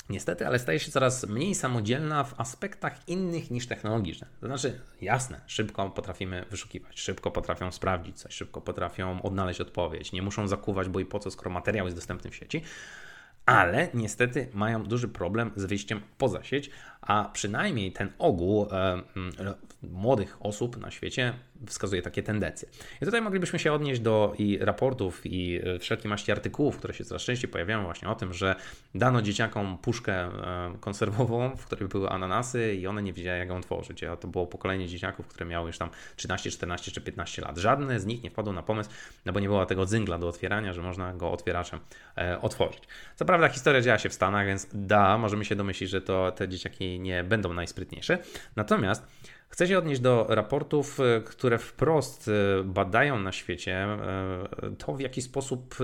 Niestety, 0.09 0.47
ale 0.47 0.59
staje 0.59 0.79
się 0.79 0.91
coraz 0.91 1.27
mniej 1.27 1.55
samodzielna 1.55 2.23
w 2.23 2.39
aspektach 2.39 3.07
innych 3.07 3.51
niż 3.51 3.67
technologiczne. 3.67 4.27
To 4.41 4.47
znaczy, 4.47 4.81
jasne, 5.01 5.41
szybko 5.47 5.89
potrafimy 5.89 6.45
wyszukiwać, 6.49 6.99
szybko 6.99 7.31
potrafią 7.31 7.71
sprawdzić 7.71 8.19
coś, 8.19 8.33
szybko 8.35 8.61
potrafią 8.61 9.21
odnaleźć 9.21 9.61
odpowiedź, 9.61 10.11
nie 10.11 10.21
muszą 10.21 10.47
zakuwać, 10.47 10.89
bo 10.89 10.99
i 10.99 11.05
po 11.05 11.19
co, 11.19 11.31
skoro 11.31 11.51
materiał 11.51 11.85
jest 11.85 11.97
dostępny 11.97 12.31
w 12.31 12.35
sieci, 12.35 12.63
ale 13.45 13.87
niestety 13.93 14.49
mają 14.53 14.83
duży 14.83 15.07
problem 15.07 15.51
z 15.55 15.65
wyjściem 15.65 16.01
poza 16.17 16.43
sieć, 16.43 16.69
a 17.01 17.29
przynajmniej 17.33 17.91
ten 17.91 18.11
ogół 18.17 18.67
e, 18.71 19.01
młodych 19.83 20.37
osób 20.39 20.77
na 20.77 20.91
świecie 20.91 21.33
wskazuje 21.67 22.01
takie 22.01 22.23
tendencje. 22.23 22.69
I 23.01 23.05
tutaj 23.05 23.21
moglibyśmy 23.21 23.59
się 23.59 23.73
odnieść 23.73 24.01
do 24.01 24.33
i 24.37 24.57
raportów, 24.57 25.21
i 25.25 25.59
e, 25.63 25.79
wszelkiej 25.79 26.09
maści 26.09 26.31
artykułów, 26.31 26.77
które 26.77 26.93
się 26.93 27.05
coraz 27.05 27.23
częściej 27.23 27.49
pojawiają 27.49 27.83
właśnie 27.83 28.09
o 28.09 28.15
tym, 28.15 28.33
że 28.33 28.55
dano 28.95 29.21
dzieciakom 29.21 29.77
puszkę 29.77 30.13
e, 30.13 30.29
konserwową, 30.79 31.55
w 31.55 31.65
której 31.65 31.87
były 31.87 32.09
ananasy 32.09 32.75
i 32.75 32.87
one 32.87 33.03
nie 33.03 33.13
wiedziały, 33.13 33.37
jak 33.37 33.49
ją 33.49 33.57
otworzyć. 33.57 34.03
A 34.03 34.17
to 34.17 34.27
było 34.27 34.47
pokolenie 34.47 34.87
dzieciaków, 34.87 35.27
które 35.27 35.45
miały 35.45 35.67
już 35.67 35.77
tam 35.77 35.89
13, 36.15 36.51
14 36.51 36.91
czy 36.91 37.01
15 37.01 37.41
lat. 37.41 37.57
Żadne 37.57 37.99
z 37.99 38.05
nich 38.05 38.23
nie 38.23 38.29
wpadło 38.29 38.53
na 38.53 38.63
pomysł, 38.63 38.89
no 39.25 39.33
bo 39.33 39.39
nie 39.39 39.47
było 39.47 39.65
tego 39.65 39.85
cyngla 39.85 40.17
do 40.17 40.27
otwierania, 40.27 40.73
że 40.73 40.81
można 40.81 41.13
go 41.13 41.31
otwieraczem 41.31 41.79
otworzyć. 42.41 42.83
Co 43.15 43.25
prawda 43.25 43.49
historia 43.49 43.81
działa 43.81 43.97
się 43.97 44.09
w 44.09 44.13
Stanach, 44.13 44.47
więc 44.47 44.67
da, 44.73 45.17
możemy 45.17 45.45
się 45.45 45.55
domyślić, 45.55 45.89
że 45.89 46.01
to 46.01 46.31
te 46.31 46.49
dzieciaki 46.49 46.88
nie 46.97 47.23
będą 47.23 47.53
najsprytniejsze. 47.53 48.17
Natomiast 48.55 49.07
Chcę 49.49 49.67
się 49.67 49.77
odnieść 49.77 50.01
do 50.01 50.25
raportów, 50.29 50.99
e, 50.99 51.21
które 51.21 51.57
wprost 51.57 52.27
e, 52.27 52.63
badają 52.63 53.19
na 53.19 53.31
świecie 53.31 53.75
e, 53.75 54.47
to, 54.77 54.93
w 54.93 54.99
jaki 54.99 55.21
sposób 55.21 55.75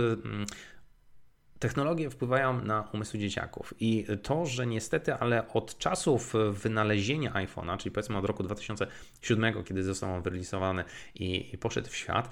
technologie 1.59 2.09
wpływają 2.09 2.61
na 2.61 2.89
umysły 2.93 3.19
dzieciaków. 3.19 3.73
I 3.79 4.05
to, 4.23 4.45
że 4.45 4.67
niestety, 4.67 5.13
ale 5.13 5.47
od 5.53 5.77
czasów 5.77 6.33
wynalezienia 6.51 7.31
iPhone'a, 7.31 7.77
czyli 7.77 7.91
powiedzmy 7.91 8.17
od 8.17 8.25
roku 8.25 8.43
2007, 8.43 9.63
kiedy 9.63 9.83
został 9.83 10.13
on 10.13 10.21
wyrealizowany 10.21 10.83
i, 11.15 11.53
i 11.53 11.57
poszedł 11.57 11.89
w 11.89 11.95
świat, 11.95 12.29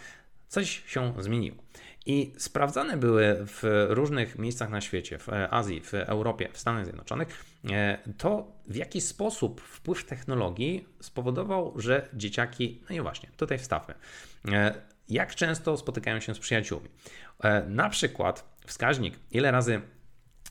coś 0.53 0.83
się 0.87 1.13
zmieniło. 1.19 1.57
I 2.05 2.33
sprawdzane 2.37 2.97
były 2.97 3.35
w 3.45 3.87
różnych 3.89 4.37
miejscach 4.37 4.69
na 4.69 4.81
świecie, 4.81 5.19
w 5.19 5.27
Azji, 5.49 5.81
w 5.81 5.93
Europie, 5.93 6.49
w 6.53 6.57
Stanach 6.57 6.85
Zjednoczonych, 6.85 7.45
e, 7.71 7.97
to 8.17 8.51
w 8.67 8.75
jaki 8.75 9.01
sposób 9.01 9.61
wpływ 9.61 10.05
technologii 10.05 10.85
spowodował, 10.99 11.73
że 11.75 12.07
dzieciaki, 12.13 12.81
no 12.89 12.95
i 12.95 13.01
właśnie, 13.01 13.29
tutaj 13.37 13.57
wstawmy, 13.57 13.93
e, 14.51 14.73
jak 15.09 15.35
często 15.35 15.77
spotykają 15.77 16.19
się 16.19 16.35
z 16.35 16.39
przyjaciółmi. 16.39 16.89
E, 17.43 17.63
na 17.67 17.89
przykład 17.89 18.57
wskaźnik, 18.65 19.19
ile 19.31 19.51
razy 19.51 19.81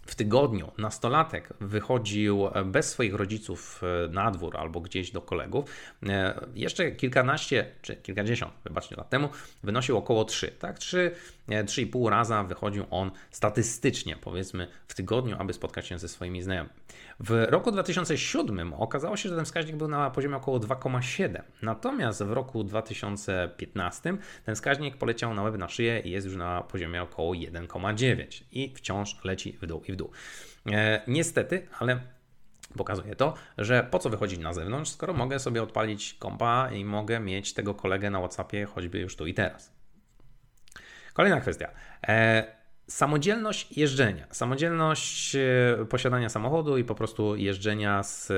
w 0.06 0.14
tygodniu 0.14 0.72
nastolatek 0.78 1.52
wychodził 1.60 2.48
bez 2.64 2.90
swoich 2.90 3.14
rodziców 3.14 3.80
e, 3.82 4.08
na 4.08 4.30
dwór 4.30 4.56
albo 4.56 4.80
gdzieś 4.80 5.10
do 5.10 5.22
kolegów, 5.22 5.64
e, 6.08 6.46
jeszcze 6.54 6.92
kilkanaście 6.92 7.66
czy 7.82 7.96
kilkadziesiąt, 7.96 8.52
wybaczcie, 8.64 8.96
lat 8.96 9.10
temu 9.10 9.28
wynosił 9.62 9.96
około 9.96 10.24
3, 10.24 10.48
tak? 10.48 10.78
3, 10.78 11.14
3,5 11.48 12.10
raza 12.10 12.42
wychodził 12.44 12.84
on 12.90 13.10
statystycznie, 13.30 14.16
powiedzmy, 14.16 14.68
w 14.88 14.94
tygodniu, 14.94 15.36
aby 15.38 15.52
spotkać 15.52 15.86
się 15.86 15.98
ze 15.98 16.08
swoimi 16.08 16.42
znajomymi. 16.42 16.74
W 17.20 17.46
roku 17.48 17.72
2007 17.72 18.72
okazało 18.74 19.16
się, 19.16 19.28
że 19.28 19.36
ten 19.36 19.44
wskaźnik 19.44 19.76
był 19.76 19.88
na 19.88 20.10
poziomie 20.10 20.36
około 20.36 20.60
2,7. 20.60 21.42
Natomiast 21.62 22.22
w 22.22 22.32
roku 22.32 22.64
2015 22.64 24.16
ten 24.44 24.54
wskaźnik 24.54 24.96
poleciał 24.96 25.34
na 25.34 25.42
łeb 25.42 25.58
na 25.58 25.68
szyję 25.68 26.00
i 26.00 26.10
jest 26.10 26.26
już 26.26 26.36
na 26.36 26.62
poziomie 26.62 27.02
około 27.02 27.34
1,9 27.34 28.42
i 28.52 28.72
wciąż 28.76 29.24
leci 29.24 29.58
w 29.62 29.66
dół 29.66 29.82
w 29.92 29.96
dół. 29.96 30.10
E, 30.72 31.02
niestety, 31.06 31.68
ale 31.78 32.00
pokazuje 32.76 33.16
to, 33.16 33.34
że 33.58 33.88
po 33.90 33.98
co 33.98 34.10
wychodzić 34.10 34.38
na 34.38 34.52
zewnątrz, 34.52 34.90
skoro 34.90 35.12
mogę 35.12 35.38
sobie 35.38 35.62
odpalić 35.62 36.14
kompa 36.14 36.70
i 36.72 36.84
mogę 36.84 37.20
mieć 37.20 37.54
tego 37.54 37.74
kolegę 37.74 38.10
na 38.10 38.18
WhatsAppie 38.18 38.64
choćby 38.64 38.98
już 38.98 39.16
tu 39.16 39.26
i 39.26 39.34
teraz. 39.34 39.72
Kolejna 41.14 41.40
kwestia. 41.40 41.70
E, 42.08 42.62
Samodzielność 42.86 43.76
jeżdżenia, 43.76 44.26
samodzielność 44.30 45.36
e, 45.36 45.86
posiadania 45.90 46.28
samochodu 46.28 46.78
i 46.78 46.84
po 46.84 46.94
prostu 46.94 47.36
jeżdżenia 47.36 48.02
z 48.02 48.32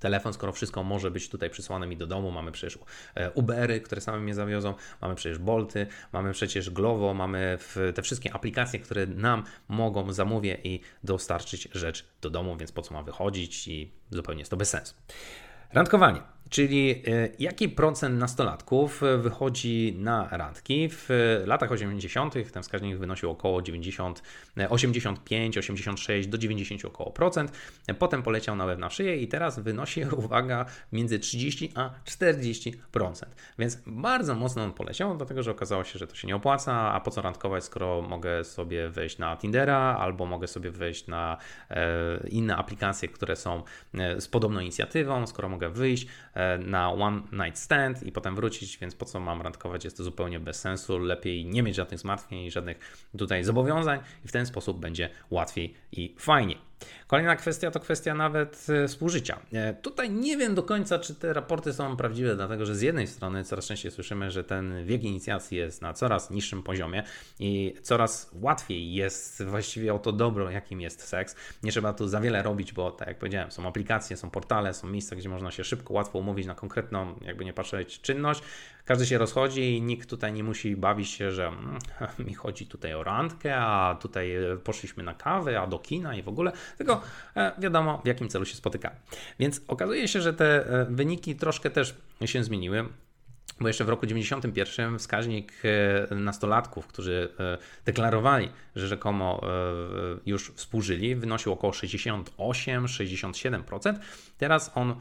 telefon, 0.00 0.32
skoro 0.32 0.52
wszystko 0.52 0.82
może 0.82 1.10
być 1.10 1.28
tutaj 1.28 1.50
przysłane 1.50 1.86
mi 1.86 1.96
do 1.96 2.06
domu. 2.06 2.30
Mamy 2.30 2.52
przecież 2.52 2.78
e, 3.14 3.30
Ubery, 3.30 3.80
które 3.80 4.00
same 4.00 4.20
mnie 4.20 4.34
zawiozą, 4.34 4.74
mamy 5.00 5.14
przecież 5.14 5.38
Bolty, 5.38 5.86
mamy 6.12 6.32
przecież 6.32 6.70
Glovo, 6.70 7.14
mamy 7.14 7.58
te 7.94 8.02
wszystkie 8.02 8.32
aplikacje, 8.32 8.80
które 8.80 9.06
nam 9.06 9.44
mogą 9.68 10.12
zamówić 10.12 10.40
i 10.64 10.80
dostarczyć 11.04 11.68
rzecz 11.72 12.06
do 12.20 12.30
domu, 12.30 12.56
więc 12.56 12.72
po 12.72 12.82
co 12.82 12.94
ma 12.94 13.02
wychodzić 13.02 13.68
i 13.68 13.92
zupełnie 14.10 14.40
jest 14.40 14.50
to 14.50 14.56
bez 14.56 14.70
sensu. 14.70 14.94
Randkowanie. 15.72 16.39
Czyli 16.50 16.90
e, 16.90 17.28
jaki 17.38 17.68
procent 17.68 18.18
nastolatków 18.18 19.02
e, 19.02 19.18
wychodzi 19.18 19.94
na 19.98 20.28
randki? 20.30 20.88
W 20.88 21.08
latach 21.46 21.72
80. 21.72 22.34
ten 22.52 22.62
wskaźnik 22.62 22.98
wynosił 22.98 23.30
około 23.30 23.62
90, 23.62 24.22
85, 24.68 25.58
86 25.58 26.28
do 26.28 26.38
90 26.38 26.84
około 26.84 27.10
procent. 27.10 27.52
Potem 27.98 28.22
poleciał 28.22 28.56
na 28.56 28.76
na 28.76 28.90
szyję 28.90 29.16
i 29.16 29.28
teraz 29.28 29.58
wynosi, 29.58 30.04
uwaga, 30.24 30.66
między 30.92 31.18
30 31.18 31.72
a 31.74 31.90
40%. 32.04 32.72
Więc 33.58 33.78
bardzo 33.86 34.34
mocno 34.34 34.64
on 34.64 34.72
poleciał, 34.72 35.16
dlatego 35.16 35.42
że 35.42 35.50
okazało 35.50 35.84
się, 35.84 35.98
że 35.98 36.06
to 36.06 36.14
się 36.14 36.28
nie 36.28 36.36
opłaca, 36.36 36.72
a 36.92 37.00
po 37.00 37.10
co 37.10 37.22
randkować, 37.22 37.64
skoro 37.64 38.02
mogę 38.02 38.44
sobie 38.44 38.88
wejść 38.88 39.18
na 39.18 39.36
Tindera 39.36 39.96
albo 40.00 40.26
mogę 40.26 40.46
sobie 40.46 40.70
wejść 40.70 41.06
na 41.06 41.36
e, 41.70 42.28
inne 42.28 42.56
aplikacje, 42.56 43.08
które 43.08 43.36
są 43.36 43.62
z 44.18 44.28
podobną 44.28 44.60
inicjatywą, 44.60 45.26
skoro 45.26 45.48
mogę 45.48 45.70
wyjść 45.70 46.06
E, 46.39 46.39
na 46.58 46.92
one 46.92 47.22
night 47.32 47.58
stand 47.58 48.02
i 48.02 48.12
potem 48.12 48.36
wrócić, 48.36 48.78
więc 48.78 48.94
po 48.94 49.04
co 49.04 49.20
mam 49.20 49.42
randkować? 49.42 49.84
Jest 49.84 49.96
to 49.96 50.04
zupełnie 50.04 50.40
bez 50.40 50.60
sensu. 50.60 50.98
Lepiej 50.98 51.46
nie 51.46 51.62
mieć 51.62 51.76
żadnych 51.76 52.00
zmartwień 52.00 52.38
i 52.38 52.50
żadnych 52.50 53.08
tutaj 53.18 53.44
zobowiązań 53.44 54.00
i 54.24 54.28
w 54.28 54.32
ten 54.32 54.46
sposób 54.46 54.80
będzie 54.80 55.10
łatwiej 55.30 55.74
i 55.92 56.14
fajniej. 56.18 56.69
Kolejna 57.06 57.36
kwestia 57.36 57.70
to 57.70 57.80
kwestia 57.80 58.14
nawet 58.14 58.66
e, 58.68 58.88
współżycia. 58.88 59.38
E, 59.52 59.74
tutaj 59.74 60.10
nie 60.10 60.36
wiem 60.36 60.54
do 60.54 60.62
końca, 60.62 60.98
czy 60.98 61.14
te 61.14 61.32
raporty 61.32 61.72
są 61.72 61.96
prawdziwe, 61.96 62.36
dlatego 62.36 62.66
że 62.66 62.74
z 62.74 62.82
jednej 62.82 63.06
strony 63.06 63.44
coraz 63.44 63.66
częściej 63.66 63.90
słyszymy, 63.90 64.30
że 64.30 64.44
ten 64.44 64.84
wiek 64.84 65.04
inicjacji 65.04 65.58
jest 65.58 65.82
na 65.82 65.92
coraz 65.92 66.30
niższym 66.30 66.62
poziomie 66.62 67.02
i 67.38 67.74
coraz 67.82 68.30
łatwiej 68.34 68.94
jest 68.94 69.44
właściwie 69.44 69.94
o 69.94 69.98
to 69.98 70.12
dobro, 70.12 70.50
jakim 70.50 70.80
jest 70.80 71.08
seks. 71.08 71.36
Nie 71.62 71.72
trzeba 71.72 71.92
tu 71.92 72.08
za 72.08 72.20
wiele 72.20 72.42
robić, 72.42 72.72
bo 72.72 72.90
tak 72.90 73.08
jak 73.08 73.18
powiedziałem, 73.18 73.50
są 73.50 73.68
aplikacje, 73.68 74.16
są 74.16 74.30
portale, 74.30 74.74
są 74.74 74.88
miejsca, 74.88 75.16
gdzie 75.16 75.28
można 75.28 75.50
się 75.50 75.64
szybko, 75.64 75.94
łatwo 75.94 76.18
umówić 76.18 76.46
na 76.46 76.54
konkretną, 76.54 77.14
jakby 77.22 77.44
nie 77.44 77.52
patrzeć, 77.52 78.00
czynność. 78.00 78.42
Każdy 78.84 79.06
się 79.06 79.18
rozchodzi 79.18 79.76
i 79.76 79.82
nikt 79.82 80.10
tutaj 80.10 80.32
nie 80.32 80.44
musi 80.44 80.76
bawić 80.76 81.10
się, 81.10 81.32
że 81.32 81.46
mm, 81.46 81.78
mi 82.26 82.34
chodzi 82.34 82.66
tutaj 82.66 82.94
o 82.94 83.02
randkę, 83.02 83.56
a 83.56 83.94
tutaj 84.00 84.34
e, 84.36 84.56
poszliśmy 84.56 85.02
na 85.02 85.14
kawę, 85.14 85.60
a 85.60 85.66
do 85.66 85.78
kina 85.78 86.14
i 86.14 86.22
w 86.22 86.28
ogóle 86.28 86.52
tylko 86.78 87.02
e, 87.36 87.52
wiadomo 87.58 88.00
w 88.04 88.06
jakim 88.06 88.28
celu 88.28 88.44
się 88.44 88.56
spotyka. 88.56 88.90
Więc 89.38 89.60
okazuje 89.68 90.08
się, 90.08 90.20
że 90.20 90.34
te 90.34 90.66
e, 90.66 90.86
wyniki 90.90 91.36
troszkę 91.36 91.70
też 91.70 91.94
się 92.24 92.44
zmieniły. 92.44 92.88
Bo 93.60 93.68
jeszcze 93.68 93.84
w 93.84 93.88
roku 93.88 94.06
91 94.06 94.98
wskaźnik 94.98 95.52
nastolatków, 96.10 96.86
którzy 96.86 97.28
deklarowali, 97.84 98.48
że 98.76 98.88
rzekomo 98.88 99.40
już 100.26 100.50
współżyli, 100.50 101.16
wynosił 101.16 101.52
około 101.52 101.72
68-67%. 101.72 103.94
Teraz 104.38 104.70
on 104.74 104.94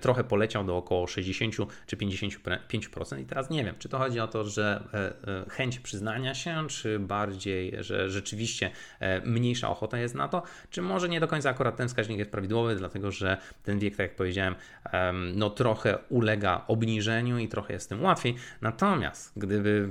trochę 0.00 0.24
poleciał 0.24 0.64
do 0.64 0.76
około 0.76 1.06
60 1.06 1.54
czy 1.86 1.96
55% 1.96 3.20
i 3.20 3.24
teraz 3.24 3.50
nie 3.50 3.64
wiem, 3.64 3.74
czy 3.78 3.88
to 3.88 3.98
chodzi 3.98 4.20
o 4.20 4.28
to, 4.28 4.44
że 4.44 4.84
e, 4.94 4.98
e, 4.98 5.50
chęć 5.50 5.78
przyznania 5.78 6.34
się, 6.34 6.66
czy 6.68 6.98
bardziej, 6.98 7.72
że 7.80 8.10
rzeczywiście 8.10 8.70
e, 9.00 9.20
mniejsza 9.20 9.70
ochota 9.70 9.98
jest 9.98 10.14
na 10.14 10.28
to, 10.28 10.42
czy 10.70 10.82
może 10.82 11.08
nie 11.08 11.20
do 11.20 11.28
końca 11.28 11.50
akurat 11.50 11.76
ten 11.76 11.88
wskaźnik 11.88 12.18
jest 12.18 12.30
prawidłowy, 12.30 12.76
dlatego 12.76 13.10
że 13.10 13.36
ten 13.62 13.78
wiek, 13.78 13.96
tak 13.96 14.06
jak 14.06 14.16
powiedziałem, 14.16 14.54
no 15.34 15.50
trochę 15.50 15.98
ulega 16.08 16.64
obniżeniu 16.68 17.38
i 17.38 17.48
trochę 17.48 17.72
jest 17.72 17.88
tym 17.88 17.97
łatwiej. 18.00 18.34
Natomiast 18.60 19.32
gdyby 19.36 19.88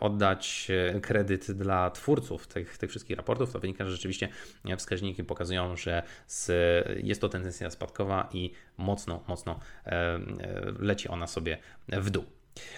oddać 0.00 0.68
kredyt 1.02 1.52
dla 1.52 1.90
twórców 1.90 2.46
tych, 2.46 2.78
tych 2.78 2.90
wszystkich 2.90 3.16
raportów, 3.16 3.52
to 3.52 3.58
wynika, 3.58 3.84
że 3.84 3.90
rzeczywiście 3.90 4.28
wskaźniki 4.78 5.24
pokazują, 5.24 5.76
że 5.76 6.02
jest 7.02 7.20
to 7.20 7.28
tendencja 7.28 7.70
spadkowa 7.70 8.28
i 8.32 8.52
mocno, 8.76 9.24
mocno 9.28 9.60
e, 9.86 9.90
e, 9.90 10.20
leci 10.78 11.08
ona 11.08 11.26
sobie 11.26 11.58
w 11.88 12.10
dół. 12.10 12.24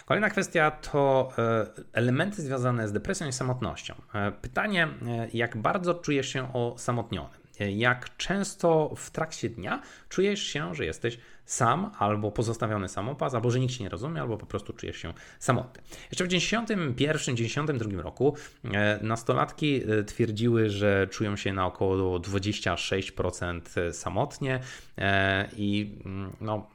Kolejna 0.06 0.30
kwestia 0.30 0.70
to 0.70 1.32
e, 1.38 1.66
elementy 1.92 2.42
związane 2.42 2.88
z 2.88 2.92
depresją 2.92 3.28
i 3.28 3.32
samotnością. 3.32 3.94
Pytanie, 4.42 4.88
jak 5.32 5.56
bardzo 5.56 5.94
czujesz 5.94 6.28
się 6.28 6.52
osamotniony? 6.52 7.42
Jak 7.60 8.16
często 8.16 8.94
w 8.96 9.10
trakcie 9.10 9.48
dnia 9.48 9.82
czujesz 10.08 10.42
się, 10.42 10.74
że 10.74 10.84
jesteś 10.84 11.18
sam 11.44 11.90
albo 11.98 12.30
pozostawiony 12.30 12.88
samopas, 12.88 13.34
albo 13.34 13.50
że 13.50 13.60
nikt 13.60 13.74
się 13.74 13.84
nie 13.84 13.90
rozumie, 13.90 14.20
albo 14.20 14.36
po 14.36 14.46
prostu 14.46 14.72
czujesz 14.72 14.96
się 14.96 15.12
samotny. 15.38 15.82
Jeszcze 16.10 16.24
w 16.24 16.28
1991-1992 16.28 18.00
roku 18.00 18.36
e, 18.64 18.98
nastolatki 19.02 19.82
e, 19.82 20.04
twierdziły, 20.04 20.70
że 20.70 21.08
czują 21.10 21.36
się 21.36 21.52
na 21.52 21.66
około 21.66 22.18
26% 22.18 23.92
samotnie 23.92 24.60
e, 24.98 25.48
i 25.56 25.98
mm, 26.04 26.32
no, 26.40 26.66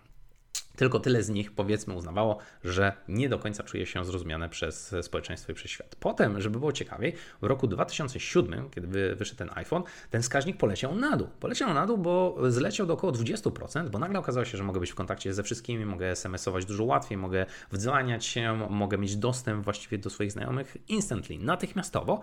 tylko 0.78 1.00
tyle 1.00 1.24
z 1.24 1.30
nich, 1.30 1.52
powiedzmy, 1.52 1.94
uznawało, 1.94 2.38
że 2.64 2.94
nie 3.08 3.30
do 3.30 3.40
końca 3.40 3.64
czuje 3.64 3.86
się 3.86 4.06
zrozumiane 4.06 4.50
przez 4.50 4.96
społeczeństwo 5.02 5.52
i 5.52 5.56
przez 5.56 5.72
świat. 5.72 5.96
Potem, 6.00 6.42
żeby 6.42 6.60
było 6.60 6.72
ciekawiej, 6.72 7.14
w 7.42 7.46
roku 7.46 7.68
2007, 7.68 8.70
kiedy 8.70 9.16
wyszedł 9.16 9.38
ten 9.38 9.50
iPhone, 9.56 9.84
ten 10.12 10.22
wskaźnik 10.22 10.58
poleciał 10.58 10.96
na 10.96 11.18
dół. 11.18 11.28
Poleciał 11.40 11.74
na 11.74 11.86
dół, 11.86 11.98
bo 11.98 12.38
zleciał 12.50 12.88
do 12.88 12.94
około 12.94 13.14
20%, 13.14 13.90
bo 13.90 14.00
nagle 14.00 14.20
okazało 14.20 14.46
się, 14.46 14.58
że 14.58 14.64
mogę 14.64 14.80
być 14.80 14.92
w 14.92 14.96
kontakcie 14.96 15.34
ze 15.34 15.44
wszystkimi, 15.44 15.86
mogę 15.86 16.12
SMS-ować 16.12 16.66
dużo 16.66 16.84
łatwiej, 16.84 17.18
mogę 17.18 17.46
wdzwaniać 17.72 18.26
się, 18.26 18.68
mogę 18.70 18.98
mieć 18.98 19.16
dostęp 19.16 19.64
właściwie 19.64 19.98
do 19.98 20.10
swoich 20.10 20.32
znajomych 20.32 20.78
instantly, 20.88 21.38
natychmiastowo. 21.40 22.22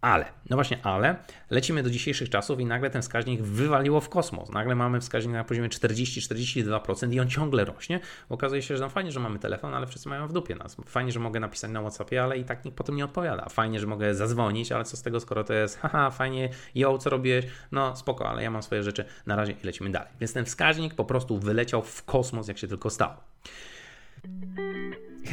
Ale, 0.00 0.24
no 0.50 0.56
właśnie, 0.56 0.78
ale 0.82 1.16
lecimy 1.50 1.82
do 1.82 1.90
dzisiejszych 1.90 2.30
czasów 2.30 2.60
i 2.60 2.66
nagle 2.66 2.90
ten 2.90 3.02
wskaźnik 3.02 3.42
wywaliło 3.42 4.00
w 4.00 4.08
kosmos. 4.08 4.50
Nagle 4.50 4.74
mamy 4.74 5.00
wskaźnik 5.00 5.34
na 5.34 5.44
poziomie 5.44 5.68
40-42% 5.68 7.12
i 7.12 7.20
on 7.20 7.28
ciągle 7.28 7.64
rośnie. 7.64 8.00
Okazuje 8.28 8.62
się, 8.62 8.76
że 8.76 8.82
no 8.82 8.90
fajnie, 8.90 9.12
że 9.12 9.20
mamy 9.20 9.38
telefon, 9.38 9.74
ale 9.74 9.86
wszyscy 9.86 10.08
mają 10.08 10.28
w 10.28 10.32
dupie 10.32 10.54
nas. 10.54 10.76
Fajnie, 10.86 11.12
że 11.12 11.20
mogę 11.20 11.40
napisać 11.40 11.70
na 11.70 11.80
WhatsAppie, 11.80 12.22
ale 12.22 12.38
i 12.38 12.44
tak 12.44 12.64
nikt 12.64 12.76
potem 12.76 12.96
nie 12.96 13.04
odpowiada. 13.04 13.48
Fajnie, 13.48 13.80
że 13.80 13.86
mogę 13.86 14.14
zadzwonić, 14.14 14.72
ale 14.72 14.84
co 14.84 14.96
z 14.96 15.02
tego, 15.02 15.20
skoro 15.20 15.44
to 15.44 15.52
jest 15.52 15.78
haha, 15.80 16.10
fajnie, 16.10 16.48
yo, 16.74 16.98
co 16.98 17.10
robiłeś? 17.10 17.46
No 17.72 17.96
spoko, 17.96 18.28
ale 18.28 18.42
ja 18.42 18.50
mam 18.50 18.62
swoje 18.62 18.82
rzeczy 18.82 19.04
na 19.26 19.36
razie 19.36 19.52
i 19.62 19.66
lecimy 19.66 19.90
dalej. 19.90 20.08
Więc 20.20 20.32
ten 20.32 20.44
wskaźnik 20.44 20.94
po 20.94 21.04
prostu 21.04 21.38
wyleciał 21.38 21.82
w 21.82 22.04
kosmos, 22.04 22.48
jak 22.48 22.58
się 22.58 22.68
tylko 22.68 22.90
stało. 22.90 23.16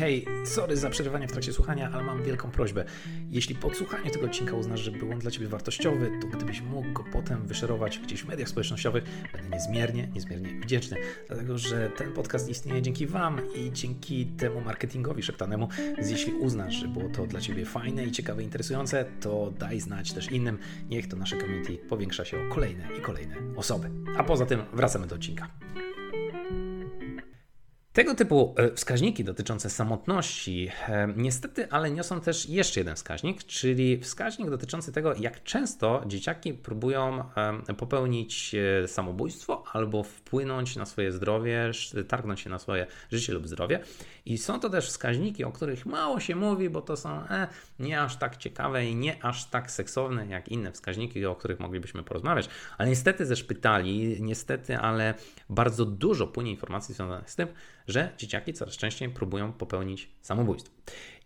Hej, 0.04 0.26
sorry 0.46 0.78
za 0.78 0.90
przerywanie 0.90 1.28
w 1.28 1.32
trakcie 1.32 1.54
słuchania, 1.54 1.92
ale 1.94 2.04
mam 2.04 2.24
wielką 2.24 2.52
prośbę. 2.52 2.86
Jeśli 3.30 3.56
po 3.56 3.74
słuchaniu 3.74 4.12
tego 4.12 4.26
odcinka 4.26 4.56
uznasz, 4.56 4.80
że 4.80 4.92
był 4.92 5.12
on 5.12 5.20
dla 5.20 5.32
Ciebie 5.32 5.48
wartościowy, 5.48 6.12
to 6.22 6.28
gdybyś 6.28 6.62
mógł 6.62 6.92
go 6.92 7.04
potem 7.14 7.48
wyszerować 7.48 8.00
gdzieś 8.00 8.24
w 8.24 8.28
mediach 8.28 8.50
społecznościowych, 8.50 9.04
będę 9.34 9.50
niezmiernie, 9.50 10.08
niezmiernie 10.14 10.60
wdzięczny. 10.60 10.98
Dlatego, 11.28 11.58
że 11.58 11.90
ten 11.90 12.12
podcast 12.12 12.50
istnieje 12.50 12.82
dzięki 12.82 13.08
Wam 13.08 13.42
i 13.56 13.72
dzięki 13.72 14.26
temu 14.26 14.62
marketingowi 14.62 15.24
szeptanemu. 15.24 15.68
Więc 15.98 16.12
jeśli 16.12 16.34
uznasz, 16.34 16.76
że 16.76 16.88
było 16.88 17.10
to 17.10 17.28
dla 17.28 17.42
Ciebie 17.42 17.66
fajne 17.66 18.06
i 18.06 18.12
ciekawe, 18.12 18.44
interesujące, 18.44 19.06
to 19.22 19.54
daj 19.60 19.80
znać 19.80 20.14
też 20.14 20.32
innym. 20.32 20.58
Niech 20.90 21.08
to 21.08 21.18
nasze 21.18 21.38
community 21.38 21.78
powiększa 21.78 22.26
się 22.26 22.38
o 22.38 22.54
kolejne 22.54 22.88
i 23.00 23.02
kolejne 23.02 23.36
osoby. 23.56 23.90
A 24.18 24.24
poza 24.24 24.46
tym 24.46 24.64
wracamy 24.74 25.08
do 25.08 25.16
odcinka. 25.16 25.48
Tego 27.94 28.16
typu 28.16 28.56
e, 28.58 28.72
wskaźniki 28.76 29.24
dotyczące 29.24 29.70
samotności 29.70 30.70
e, 30.88 31.08
niestety, 31.16 31.72
ale 31.72 31.92
niosą 31.92 32.22
też 32.22 32.50
jeszcze 32.50 32.80
jeden 32.80 32.96
wskaźnik, 32.96 33.44
czyli 33.44 33.98
wskaźnik 33.98 34.50
dotyczący 34.50 34.92
tego, 34.92 35.14
jak 35.14 35.44
często 35.44 36.04
dzieciaki 36.08 36.54
próbują 36.54 37.24
e, 37.68 37.74
popełnić 37.74 38.56
samobójstwo 38.88 39.64
albo 39.74 40.04
wpłynąć 40.04 40.76
na 40.76 40.86
swoje 40.86 41.12
zdrowie, 41.12 41.72
targnąć 42.08 42.40
się 42.40 42.50
na 42.50 42.60
swoje 42.60 42.88
życie 43.12 43.34
lub 43.34 43.48
zdrowie. 43.48 43.80
I 44.26 44.38
są 44.38 44.60
to 44.60 44.70
też 44.70 44.88
wskaźniki, 44.88 45.44
o 45.44 45.52
których 45.52 45.86
mało 45.86 46.20
się 46.20 46.36
mówi, 46.36 46.70
bo 46.70 46.82
to 46.82 46.98
są 46.98 47.10
e, 47.10 47.48
nie 47.80 48.02
aż 48.02 48.16
tak 48.16 48.38
ciekawe 48.38 48.86
i 48.86 48.96
nie 48.96 49.26
aż 49.26 49.46
tak 49.46 49.72
seksowne 49.72 50.28
jak 50.28 50.48
inne 50.48 50.72
wskaźniki, 50.72 51.26
o 51.26 51.36
których 51.36 51.60
moglibyśmy 51.60 52.04
porozmawiać. 52.04 52.50
Ale 52.78 52.90
niestety 52.90 53.26
ze 53.26 53.36
szpitali, 53.36 54.18
niestety, 54.22 54.78
ale 54.78 55.14
bardzo 55.50 55.86
dużo 55.86 56.28
płynie 56.28 56.52
informacji 56.52 56.96
związanych 56.96 57.32
z 57.32 57.36
tym, 57.36 57.48
że 57.88 58.14
dzieciaki 58.18 58.54
coraz 58.54 58.78
częściej 58.78 59.10
próbują 59.10 59.54
popełnić 59.54 60.10
samobójstwo. 60.22 60.74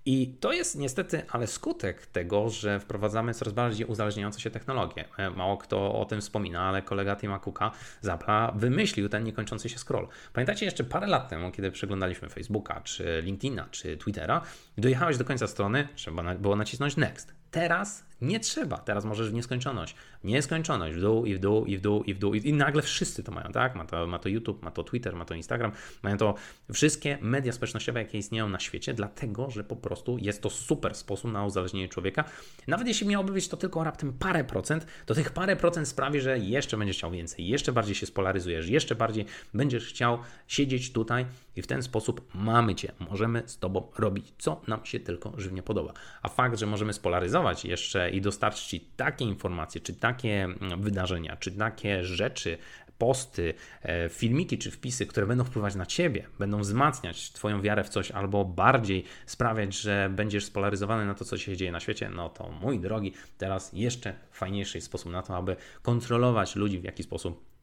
I 0.09 0.27
to 0.39 0.53
jest 0.53 0.77
niestety, 0.77 1.23
ale 1.29 1.47
skutek 1.47 2.05
tego, 2.05 2.49
że 2.49 2.79
wprowadzamy 2.79 3.33
coraz 3.33 3.53
bardziej 3.53 3.87
uzależniające 3.87 4.39
się 4.39 4.49
technologie. 4.49 5.05
E, 5.17 5.29
mało 5.29 5.57
kto 5.57 5.99
o 5.99 6.05
tym 6.05 6.21
wspomina, 6.21 6.61
ale 6.61 6.81
kolega 6.81 7.15
Tima 7.15 7.39
Cooka 7.39 7.71
z 8.01 8.07
Apple'a 8.07 8.57
wymyślił 8.57 9.09
ten 9.09 9.23
niekończący 9.23 9.69
się 9.69 9.77
scroll. 9.77 10.07
Pamiętacie 10.33 10.65
jeszcze 10.65 10.83
parę 10.83 11.07
lat 11.07 11.29
temu, 11.29 11.51
kiedy 11.51 11.71
przeglądaliśmy 11.71 12.29
Facebooka, 12.29 12.81
czy 12.81 13.21
LinkedIna, 13.23 13.67
czy 13.71 13.97
Twittera, 13.97 14.41
dojechałeś 14.77 15.17
do 15.17 15.25
końca 15.25 15.47
strony, 15.47 15.87
trzeba 15.95 16.35
było 16.35 16.55
nacisnąć 16.55 16.97
next. 16.97 17.35
Teraz 17.51 18.06
nie 18.21 18.39
trzeba. 18.39 18.77
Teraz 18.77 19.05
możesz 19.05 19.29
w 19.29 19.33
nieskończoność. 19.33 19.95
Nieskończoność. 20.23 20.97
W 20.97 21.01
dół 21.01 21.25
i 21.25 21.35
w 21.35 21.39
dół 21.39 21.65
i 21.65 21.77
w 21.77 21.81
dół 21.81 22.03
i 22.03 22.13
w 22.13 22.19
dół. 22.19 22.33
I 22.33 22.53
nagle 22.53 22.81
wszyscy 22.81 23.23
to 23.23 23.31
mają, 23.31 23.51
tak? 23.51 23.75
Ma 23.75 23.85
to, 23.85 24.07
ma 24.07 24.19
to 24.19 24.29
YouTube, 24.29 24.63
ma 24.63 24.71
to 24.71 24.83
Twitter, 24.83 25.15
ma 25.15 25.25
to 25.25 25.33
Instagram, 25.33 25.71
mają 26.03 26.17
to 26.17 26.35
wszystkie 26.73 27.17
media 27.21 27.51
społecznościowe, 27.51 27.99
jakie 27.99 28.17
istnieją 28.17 28.49
na 28.49 28.59
świecie, 28.59 28.93
dlatego, 28.93 29.49
że 29.49 29.63
po 29.63 29.75
prostu 29.75 30.17
jest 30.17 30.41
to 30.41 30.49
super 30.49 30.95
sposób 30.95 31.31
na 31.31 31.45
uzależnienie 31.45 31.89
człowieka. 31.89 32.23
Nawet 32.67 32.87
jeśli 32.87 33.07
miałoby 33.07 33.33
być 33.33 33.47
to 33.47 33.57
tylko 33.57 33.83
raptem 33.83 34.13
parę 34.13 34.43
procent, 34.43 34.87
to 35.05 35.15
tych 35.15 35.31
parę 35.31 35.55
procent 35.55 35.87
sprawi, 35.87 36.21
że 36.21 36.39
jeszcze 36.39 36.77
będziesz 36.77 36.97
chciał 36.97 37.11
więcej, 37.11 37.47
jeszcze 37.47 37.71
bardziej 37.71 37.95
się 37.95 38.05
spolaryzujesz, 38.05 38.69
jeszcze 38.69 38.95
bardziej 38.95 39.25
będziesz 39.53 39.87
chciał 39.87 40.19
siedzieć 40.47 40.91
tutaj 40.91 41.25
i 41.55 41.61
w 41.61 41.67
ten 41.67 41.83
sposób 41.83 42.21
mamy 42.33 42.75
Cię. 42.75 42.91
Możemy 42.99 43.43
z 43.45 43.57
Tobą 43.57 43.91
robić, 43.97 44.33
co 44.37 44.61
nam 44.67 44.85
się 44.85 44.99
tylko 44.99 45.33
żywnie 45.37 45.63
podoba. 45.63 45.93
A 46.21 46.29
fakt, 46.29 46.59
że 46.59 46.65
możemy 46.65 46.93
spolaryzować 46.93 47.65
jeszcze 47.65 48.06
i 48.09 48.21
dostarczyć 48.21 48.65
Ci 48.65 48.79
takie 48.79 49.25
informacje, 49.25 49.81
czy 49.81 49.93
takie 49.93 50.43
mm, 50.43 50.81
wydarzenia, 50.81 51.35
czy 51.35 51.51
takie 51.51 52.03
rzeczy, 52.03 52.57
posty, 52.97 53.53
e, 53.83 54.09
filmiki 54.09 54.57
czy 54.57 54.71
wpisy, 54.71 55.05
które 55.05 55.27
będą 55.27 55.43
wpływać 55.43 55.75
na 55.75 55.85
Ciebie, 55.85 56.27
będą 56.39 56.59
wzmacniać 56.59 57.31
Twoją 57.31 57.61
wiarę 57.61 57.83
w 57.83 57.89
coś 57.89 58.11
albo 58.11 58.45
bardziej 58.45 59.03
sprawiać, 59.25 59.75
że 59.75 60.09
będziesz 60.15 60.45
spolaryzowany 60.45 61.05
na 61.05 61.13
to, 61.13 61.25
co 61.25 61.37
się 61.37 61.57
dzieje 61.57 61.71
na 61.71 61.79
świecie, 61.79 62.09
no 62.09 62.29
to 62.29 62.51
mój 62.51 62.79
drogi, 62.79 63.13
teraz 63.37 63.73
jeszcze 63.73 64.13
fajniejszy 64.31 64.81
sposób 64.81 65.11
na 65.11 65.21
to, 65.21 65.37
aby 65.37 65.55
kontrolować 65.81 66.55
ludzi, 66.55 66.79
w 66.79 66.83
jaki 66.83 67.03
sposób 67.03 67.56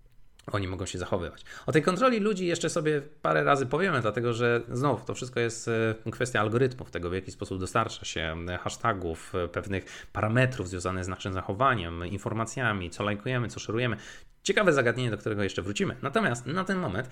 oni 0.52 0.68
mogą 0.68 0.86
się 0.86 0.98
zachowywać. 0.98 1.44
O 1.66 1.72
tej 1.72 1.82
kontroli 1.82 2.20
ludzi 2.20 2.46
jeszcze 2.46 2.70
sobie 2.70 3.02
parę 3.22 3.44
razy 3.44 3.66
powiemy, 3.66 4.00
dlatego 4.00 4.32
że 4.32 4.60
znów 4.72 5.04
to 5.04 5.14
wszystko 5.14 5.40
jest 5.40 5.68
e, 6.06 6.10
kwestia 6.10 6.40
algorytmów, 6.40 6.90
tego 6.90 7.10
w 7.10 7.14
jaki 7.14 7.30
sposób 7.32 7.60
dostarcza 7.60 8.04
się 8.04 8.36
e, 8.48 8.58
hashtagów, 8.58 9.34
e, 9.34 9.48
pewnych 9.48 9.84
parametrów 10.12 10.68
związanych 10.68 11.04
z 11.04 11.08
naszym 11.08 11.32
zachowaniem, 11.32 12.06
informacjami, 12.06 12.90
co 12.90 13.04
lajkujemy, 13.04 13.48
co 13.48 13.60
szerujemy. 13.60 13.96
Ciekawe 14.42 14.72
zagadnienie, 14.72 15.10
do 15.10 15.18
którego 15.18 15.42
jeszcze 15.42 15.62
wrócimy. 15.62 15.96
Natomiast 16.02 16.46
na 16.46 16.64
ten 16.64 16.78
moment 16.78 17.08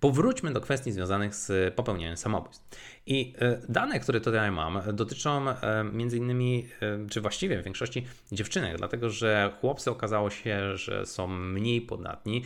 Powróćmy 0.00 0.52
do 0.52 0.60
kwestii 0.60 0.92
związanych 0.92 1.34
z 1.34 1.74
popełnianiem 1.74 2.16
samobójstw. 2.16 2.68
I 3.06 3.34
e, 3.38 3.60
dane, 3.68 4.00
które 4.00 4.20
tutaj 4.20 4.50
mam, 4.50 4.82
dotyczą 4.92 5.48
e, 5.48 5.84
między 5.92 6.16
innymi, 6.16 6.68
e, 6.82 7.06
czy 7.10 7.20
właściwie 7.20 7.60
w 7.60 7.64
większości 7.64 8.06
dziewczynek, 8.32 8.76
dlatego 8.76 9.10
że 9.10 9.52
chłopcy 9.60 9.90
okazało 9.90 10.30
się, 10.30 10.76
że 10.76 11.06
są 11.06 11.26
mniej 11.28 11.80
podatni, 11.80 12.44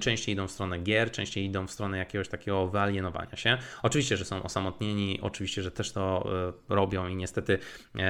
częściej 0.00 0.32
idą 0.32 0.46
w 0.46 0.50
stronę 0.50 0.78
gier, 0.78 1.10
częściej 1.10 1.44
idą 1.44 1.66
w 1.66 1.70
stronę 1.70 1.98
jakiegoś 1.98 2.28
takiego 2.28 2.68
wyalienowania 2.68 3.36
się. 3.36 3.58
Oczywiście, 3.82 4.16
że 4.16 4.24
są 4.24 4.42
osamotnieni, 4.42 5.18
oczywiście, 5.22 5.62
że 5.62 5.70
też 5.70 5.92
to 5.92 6.30
robią 6.68 7.08
i 7.08 7.16
niestety, 7.16 7.58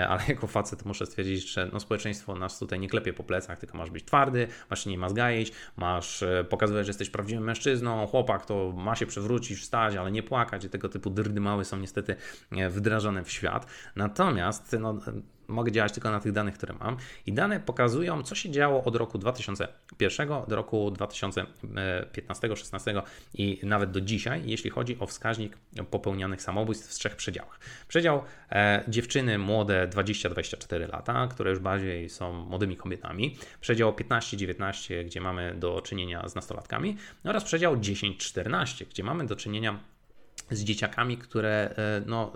ale 0.08 0.20
jako 0.28 0.46
facet 0.46 0.84
muszę 0.84 1.06
stwierdzić, 1.06 1.52
że 1.52 1.70
no, 1.72 1.80
społeczeństwo 1.80 2.34
nas 2.34 2.58
tutaj 2.58 2.80
nie 2.80 2.88
klepie 2.88 3.12
po 3.12 3.24
plecach, 3.24 3.58
tylko 3.58 3.78
masz 3.78 3.90
być 3.90 4.04
twardy, 4.04 4.48
masz 4.70 4.84
się 4.84 4.90
nie 4.90 4.98
mazgaić, 4.98 5.52
masz 5.76 6.24
pokazywać, 6.48 6.86
że 6.86 6.90
jesteś 6.90 7.10
prawdziwym 7.10 7.44
mężczyzną, 7.44 8.06
chłopak 8.06 8.46
to 8.46 8.59
ma 8.76 8.96
się 8.96 9.06
przewrócić, 9.06 9.58
wstać, 9.58 9.96
ale 9.96 10.10
nie 10.10 10.22
płakać. 10.22 10.64
I 10.64 10.70
tego 10.70 10.88
typu 10.88 11.10
dyrdymały 11.10 11.64
są 11.64 11.76
niestety 11.76 12.16
e, 12.50 12.70
wdrażane 12.70 13.24
w 13.24 13.30
świat. 13.30 13.66
Natomiast 13.96 14.76
no, 14.80 14.98
mogę 15.50 15.72
działać 15.72 15.92
tylko 15.92 16.10
na 16.10 16.20
tych 16.20 16.32
danych, 16.32 16.54
które 16.54 16.74
mam. 16.80 16.96
I 17.26 17.32
dane 17.32 17.60
pokazują, 17.60 18.22
co 18.22 18.34
się 18.34 18.50
działo 18.50 18.84
od 18.84 18.96
roku 18.96 19.18
2001 19.18 20.28
do 20.48 20.56
roku 20.56 20.90
2015-16 20.90 23.02
i 23.34 23.60
nawet 23.62 23.90
do 23.90 24.00
dzisiaj, 24.00 24.42
jeśli 24.44 24.70
chodzi 24.70 24.98
o 24.98 25.06
wskaźnik 25.06 25.58
popełnianych 25.90 26.42
samobójstw 26.42 26.90
w 26.90 26.94
trzech 26.94 27.16
przedziałach. 27.16 27.60
Przedział 27.88 28.22
e, 28.50 28.84
dziewczyny 28.88 29.38
młode 29.38 29.88
20-24 29.88 30.92
lata, 30.92 31.26
które 31.26 31.50
już 31.50 31.58
bardziej 31.58 32.08
są 32.08 32.32
młodymi 32.32 32.76
kobietami. 32.76 33.36
Przedział 33.60 33.92
15-19, 33.92 35.04
gdzie 35.04 35.20
mamy 35.20 35.54
do 35.54 35.80
czynienia 35.80 36.28
z 36.28 36.34
nastolatkami. 36.34 36.96
Oraz 37.24 37.44
przedział 37.44 37.76
10-14, 37.76 38.86
gdzie 38.86 39.04
mamy 39.04 39.26
do 39.26 39.36
czynienia 39.36 39.80
z 40.50 40.64
dzieciakami, 40.64 41.18
które 41.18 41.74
e, 41.76 42.02
no, 42.06 42.32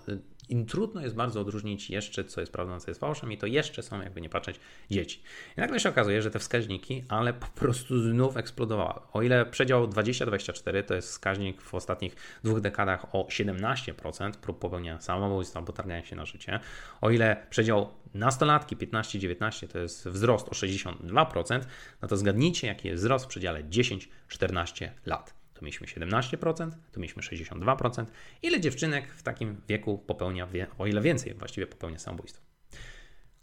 im 0.49 0.67
trudno 0.67 1.01
jest 1.01 1.15
bardzo 1.15 1.41
odróżnić 1.41 1.91
jeszcze, 1.91 2.25
co 2.25 2.41
jest 2.41 2.53
prawdą, 2.53 2.81
co 2.81 2.91
jest 2.91 3.01
fałszem, 3.01 3.33
i 3.33 3.39
to 3.39 3.47
jeszcze 3.47 3.83
są, 3.83 4.03
jakby 4.03 4.21
nie 4.21 4.29
patrzeć, 4.29 4.61
dzieci. 4.91 5.23
I 5.57 5.61
nagle 5.61 5.81
się 5.81 5.89
okazuje, 5.89 6.23
że 6.23 6.31
te 6.31 6.39
wskaźniki, 6.39 7.05
ale 7.09 7.33
po 7.33 7.47
prostu 7.47 8.03
znów 8.03 8.37
eksplodowały. 8.37 9.01
O 9.13 9.23
ile 9.23 9.47
przedział 9.47 9.89
20-24 9.89 10.85
to 10.85 10.95
jest 10.95 11.09
wskaźnik 11.09 11.63
w 11.63 11.75
ostatnich 11.75 12.17
dwóch 12.45 12.61
dekadach 12.61 13.15
o 13.15 13.25
17% 13.25 14.33
prób 14.33 14.59
popełnienia 14.59 15.01
samobójstwa 15.01 15.59
albo 15.59 15.73
targania 15.73 16.05
się 16.05 16.17
na 16.17 16.27
życie, 16.27 16.61
o 17.01 17.11
ile 17.11 17.47
przedział 17.51 17.91
nastolatki 18.15 18.77
15-19 18.77 19.69
to 19.69 19.79
jest 19.79 20.09
wzrost 20.09 20.49
o 20.49 20.53
62%, 20.53 21.61
no 22.03 22.09
to 22.09 22.17
zgadnijcie, 22.17 22.67
jaki 22.67 22.89
jest 22.89 23.03
wzrost 23.03 23.25
w 23.25 23.29
przedziale 23.29 23.65
10-14 23.65 24.89
lat 25.07 25.44
tu 25.55 25.65
mieliśmy 25.65 25.87
17%, 25.87 26.71
tu 26.93 27.01
mieliśmy 27.01 27.23
62%. 27.23 28.07
Ile 28.43 28.61
dziewczynek 28.61 29.15
w 29.15 29.23
takim 29.23 29.61
wieku 29.69 29.99
popełnia, 29.99 30.49
o 30.79 30.87
ile 30.87 31.01
więcej 31.01 31.35
właściwie 31.35 31.67
popełnia 31.67 31.99
samobójstwo? 31.99 32.43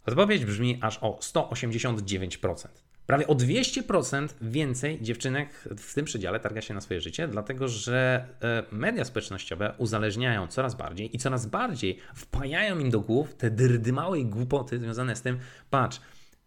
Odpowiedź 0.06 0.44
brzmi 0.44 0.78
aż 0.80 0.98
o 0.98 1.18
189%. 1.22 2.68
Prawie 3.06 3.26
o 3.26 3.34
200% 3.34 4.28
więcej 4.40 5.02
dziewczynek 5.02 5.68
w 5.78 5.94
tym 5.94 6.04
przedziale 6.04 6.40
targa 6.40 6.60
się 6.60 6.74
na 6.74 6.80
swoje 6.80 7.00
życie, 7.00 7.28
dlatego 7.28 7.68
że 7.68 8.26
e, 8.42 8.62
media 8.72 9.04
społecznościowe 9.04 9.74
uzależniają 9.78 10.46
coraz 10.46 10.74
bardziej 10.74 11.16
i 11.16 11.18
coraz 11.18 11.46
bardziej 11.46 11.98
wpajają 12.14 12.78
im 12.78 12.90
do 12.90 13.00
głów 13.00 13.34
te 13.34 13.50
dyrdy 13.50 13.92
małej 13.92 14.26
głupoty 14.26 14.78
związane 14.78 15.16
z 15.16 15.22
tym, 15.22 15.38
patrz, 15.70 16.00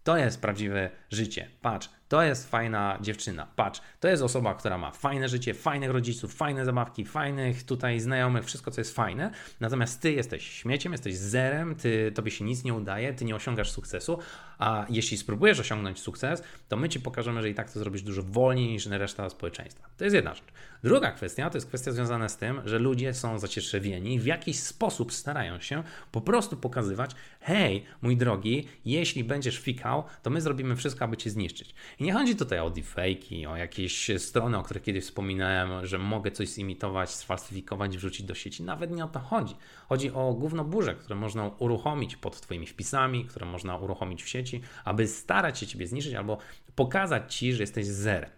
to 0.03 0.17
jest 0.17 0.41
prawdziwe 0.41 0.89
życie. 1.09 1.49
Patrz, 1.61 1.89
to 2.07 2.23
jest 2.23 2.49
fajna 2.49 2.97
dziewczyna, 3.01 3.47
patrz, 3.55 3.81
to 3.99 4.07
jest 4.07 4.23
osoba, 4.23 4.55
która 4.55 4.77
ma 4.77 4.91
fajne 4.91 5.29
życie, 5.29 5.53
fajnych 5.53 5.91
rodziców, 5.91 6.33
fajne 6.33 6.65
zabawki, 6.65 7.05
fajnych 7.05 7.63
tutaj 7.63 7.99
znajomych, 7.99 8.45
wszystko 8.45 8.71
co 8.71 8.81
jest 8.81 8.95
fajne, 8.95 9.31
natomiast 9.59 10.01
ty 10.01 10.11
jesteś 10.13 10.51
śmieciem, 10.51 10.91
jesteś 10.91 11.17
zerem, 11.17 11.75
ty, 11.75 12.11
tobie 12.15 12.31
się 12.31 12.45
nic 12.45 12.63
nie 12.63 12.73
udaje, 12.73 13.13
ty 13.13 13.25
nie 13.25 13.35
osiągasz 13.35 13.71
sukcesu, 13.71 14.19
a 14.59 14.85
jeśli 14.89 15.17
spróbujesz 15.17 15.59
osiągnąć 15.59 15.99
sukces, 15.99 16.43
to 16.69 16.77
my 16.77 16.89
ci 16.89 16.99
pokażemy, 16.99 17.41
że 17.41 17.49
i 17.49 17.53
tak 17.53 17.71
to 17.71 17.79
zrobisz 17.79 18.01
dużo 18.01 18.23
wolniej 18.23 18.67
niż 18.67 18.85
reszta 18.85 19.29
społeczeństwa. 19.29 19.89
To 19.97 20.03
jest 20.03 20.15
jedna 20.15 20.35
rzecz. 20.35 20.45
Druga 20.83 21.11
kwestia 21.11 21.49
to 21.49 21.57
jest 21.57 21.67
kwestia 21.67 21.91
związana 21.91 22.29
z 22.29 22.37
tym, 22.37 22.61
że 22.65 22.79
ludzie 22.79 23.13
są 23.13 23.39
zacietrzewieni, 23.39 24.19
w 24.19 24.25
jakiś 24.25 24.59
sposób 24.59 25.13
starają 25.13 25.59
się 25.59 25.83
po 26.11 26.21
prostu 26.21 26.57
pokazywać, 26.57 27.11
hej, 27.39 27.85
mój 28.01 28.17
drogi, 28.17 28.67
jeśli 28.85 29.23
będziesz 29.23 29.59
fikał, 29.59 30.03
to 30.23 30.29
my 30.29 30.41
zrobimy 30.41 30.75
wszystko, 30.75 31.05
aby 31.05 31.17
cię 31.17 31.29
zniszczyć. 31.29 31.75
I 31.99 32.03
nie 32.03 32.13
chodzi 32.13 32.35
tutaj 32.35 32.59
o 32.59 32.69
deepfake'i, 32.69 33.47
o 33.47 33.55
jakieś 33.55 34.11
strony, 34.17 34.57
o 34.57 34.63
których 34.63 34.83
kiedyś 34.83 35.03
wspominałem, 35.03 35.85
że 35.85 35.97
mogę 35.97 36.31
coś 36.31 36.49
zimitować, 36.49 37.09
sfalsyfikować, 37.09 37.97
wrzucić 37.97 38.25
do 38.25 38.35
sieci. 38.35 38.63
Nawet 38.63 38.91
nie 38.91 39.05
o 39.05 39.07
to 39.07 39.19
chodzi. 39.19 39.55
Chodzi 39.89 40.11
o 40.11 40.33
gówno 40.33 40.63
burze, 40.63 40.95
które 40.95 41.15
można 41.15 41.47
uruchomić 41.59 42.15
pod 42.15 42.41
Twoimi 42.41 42.67
wpisami, 42.67 43.25
które 43.25 43.45
można 43.45 43.77
uruchomić 43.77 44.23
w 44.23 44.27
sieci, 44.27 44.61
aby 44.85 45.07
starać 45.07 45.59
się 45.59 45.67
Ciebie 45.67 45.87
zniszczyć 45.87 46.13
albo 46.13 46.37
pokazać 46.75 47.35
Ci, 47.35 47.53
że 47.53 47.63
jesteś 47.63 47.85
zerem. 47.85 48.29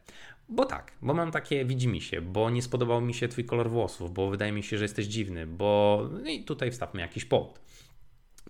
Bo 0.49 0.65
tak, 0.65 0.91
bo 1.01 1.13
mam 1.13 1.31
takie 1.31 1.65
widzimy 1.65 2.01
się, 2.01 2.21
bo 2.21 2.49
nie 2.49 2.61
spodobał 2.61 3.01
mi 3.01 3.13
się 3.13 3.27
twój 3.27 3.45
kolor 3.45 3.69
włosów, 3.69 4.13
bo 4.13 4.29
wydaje 4.29 4.51
mi 4.51 4.63
się, 4.63 4.77
że 4.77 4.83
jesteś 4.83 5.05
dziwny, 5.05 5.47
bo 5.47 6.01
no 6.23 6.29
i 6.29 6.43
tutaj 6.43 6.71
wstawmy 6.71 7.01
jakiś 7.01 7.25
powód. 7.25 7.59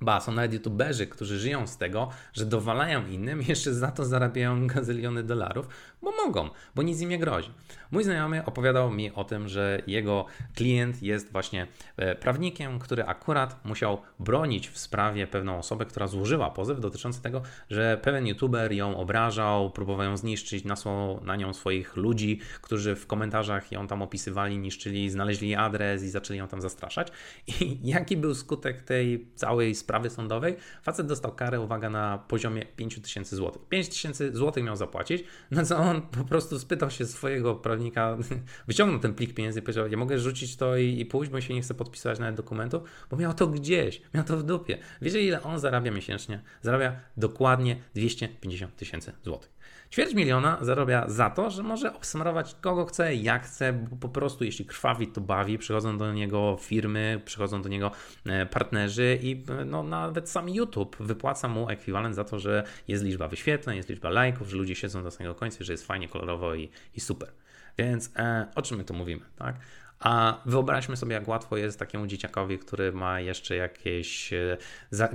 Ba, 0.01 0.19
są 0.19 0.31
nawet 0.31 0.53
youtuberzy, 0.53 1.07
którzy 1.07 1.39
żyją 1.39 1.67
z 1.67 1.77
tego, 1.77 2.09
że 2.33 2.45
dowalają 2.45 3.07
innym 3.07 3.41
jeszcze 3.49 3.73
za 3.73 3.91
to 3.91 4.05
zarabiają 4.05 4.67
gazyliony 4.67 5.23
dolarów, 5.23 5.67
bo 6.01 6.11
mogą, 6.11 6.49
bo 6.75 6.83
nic 6.83 7.01
im 7.01 7.09
nie 7.09 7.19
grozi. 7.19 7.51
Mój 7.91 8.03
znajomy 8.03 8.45
opowiadał 8.45 8.91
mi 8.91 9.11
o 9.11 9.23
tym, 9.23 9.47
że 9.47 9.81
jego 9.87 10.25
klient 10.55 11.03
jest 11.03 11.31
właśnie 11.31 11.67
e, 11.97 12.15
prawnikiem, 12.15 12.79
który 12.79 13.03
akurat 13.05 13.65
musiał 13.65 14.01
bronić 14.19 14.69
w 14.69 14.77
sprawie 14.77 15.27
pewną 15.27 15.57
osobę, 15.57 15.85
która 15.85 16.07
złożyła 16.07 16.51
pozew 16.51 16.79
dotyczący 16.79 17.21
tego, 17.21 17.41
że 17.69 17.99
pewien 18.03 18.27
youtuber 18.27 18.71
ją 18.71 18.97
obrażał, 18.97 19.69
próbował 19.69 20.05
ją 20.05 20.17
zniszczyć, 20.17 20.65
nasłał 20.65 21.23
na 21.23 21.35
nią 21.35 21.53
swoich 21.53 21.95
ludzi, 21.95 22.39
którzy 22.61 22.95
w 22.95 23.07
komentarzach 23.07 23.71
ją 23.71 23.87
tam 23.87 24.01
opisywali, 24.01 24.57
niszczyli, 24.57 25.09
znaleźli 25.09 25.55
adres 25.55 26.03
i 26.03 26.09
zaczęli 26.09 26.39
ją 26.39 26.47
tam 26.47 26.61
zastraszać. 26.61 27.11
I 27.47 27.79
jaki 27.83 28.17
był 28.17 28.35
skutek 28.35 28.81
tej 28.81 29.27
całej 29.35 29.75
sprawy 29.75 29.86
sądowej? 30.09 30.55
Facet 30.83 31.07
dostał 31.07 31.31
karę, 31.31 31.59
uwaga, 31.59 31.89
na 31.89 32.17
poziomie 32.17 32.65
5000 32.75 33.35
zł. 33.35 33.61
5000 33.69 34.31
zł 34.31 34.63
miał 34.63 34.75
zapłacić, 34.75 35.23
na 35.51 35.63
co 35.63 35.77
on 35.77 36.01
po 36.01 36.23
prostu 36.23 36.59
spytał 36.59 36.89
się 36.89 37.05
swojego 37.05 37.55
prawnika, 37.55 38.17
wyciągnął 38.67 38.99
ten 38.99 39.13
plik 39.13 39.33
pieniędzy 39.33 39.59
i 39.59 39.61
powiedział, 39.61 39.87
ja 39.87 39.97
mogę 39.97 40.19
rzucić 40.19 40.55
to 40.55 40.77
i, 40.77 40.99
i 40.99 41.05
pójść, 41.05 41.31
bo 41.31 41.41
się 41.41 41.53
nie 41.53 41.61
chcę 41.61 41.73
podpisywać 41.73 42.19
nawet 42.19 42.35
dokumentu, 42.35 42.83
bo 43.11 43.17
miał 43.17 43.33
to 43.33 43.47
gdzieś, 43.47 44.01
miał 44.13 44.23
to 44.23 44.37
w 44.37 44.43
dupie. 44.43 44.77
Wiecie 45.01 45.21
ile 45.21 45.43
on 45.43 45.59
zarabia 45.59 45.91
miesięcznie? 45.91 46.41
Zarabia 46.61 46.99
dokładnie 47.17 47.75
250 47.95 48.75
tysięcy 48.75 49.11
złotych. 49.23 49.56
Ćwierć 49.91 50.13
miliona 50.13 50.57
zarabia 50.61 51.09
za 51.09 51.29
to, 51.29 51.51
że 51.51 51.63
może 51.63 51.95
obsmarować 51.95 52.55
kogo 52.61 52.85
chce, 52.85 53.15
jak 53.15 53.43
chce, 53.43 53.73
bo 53.73 53.95
po 53.95 54.09
prostu 54.09 54.43
jeśli 54.43 54.65
krwawi, 54.65 55.07
to 55.07 55.21
bawi, 55.21 55.57
przychodzą 55.57 55.97
do 55.97 56.13
niego 56.13 56.57
firmy, 56.61 57.21
przychodzą 57.25 57.61
do 57.61 57.69
niego 57.69 57.91
e, 58.25 58.45
partnerzy 58.45 59.19
i 59.21 59.43
e, 59.49 59.65
no, 59.65 59.83
nawet 59.83 60.29
sam 60.29 60.49
YouTube 60.49 60.97
wypłaca 60.99 61.47
mu 61.47 61.69
ekwiwalent 61.69 62.15
za 62.15 62.23
to, 62.23 62.39
że 62.39 62.63
jest 62.87 63.03
liczba 63.03 63.27
wyświetleń, 63.27 63.77
jest 63.77 63.89
liczba 63.89 64.09
lajków, 64.09 64.49
że 64.49 64.57
ludzie 64.57 64.75
siedzą 64.75 65.03
do 65.03 65.11
samego 65.11 65.35
końca, 65.35 65.63
że 65.63 65.73
jest 65.73 65.87
fajnie, 65.87 66.07
kolorowo 66.09 66.55
i, 66.55 66.69
i 66.95 66.99
super. 66.99 67.29
Więc 67.77 68.11
e, 68.15 68.47
o 68.55 68.61
czym 68.61 68.77
my 68.77 68.83
tu 68.83 68.93
mówimy, 68.93 69.21
tak? 69.35 69.55
A 69.99 70.41
wyobraźmy 70.45 70.97
sobie, 70.97 71.13
jak 71.13 71.27
łatwo 71.27 71.57
jest 71.57 71.79
takiemu 71.79 72.07
dzieciakowi, 72.07 72.59
który 72.59 72.91
ma 72.91 73.19
jeszcze 73.19 73.55
jakieś 73.55 74.33
e, 74.33 74.57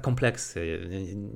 kompleksy, 0.02 0.88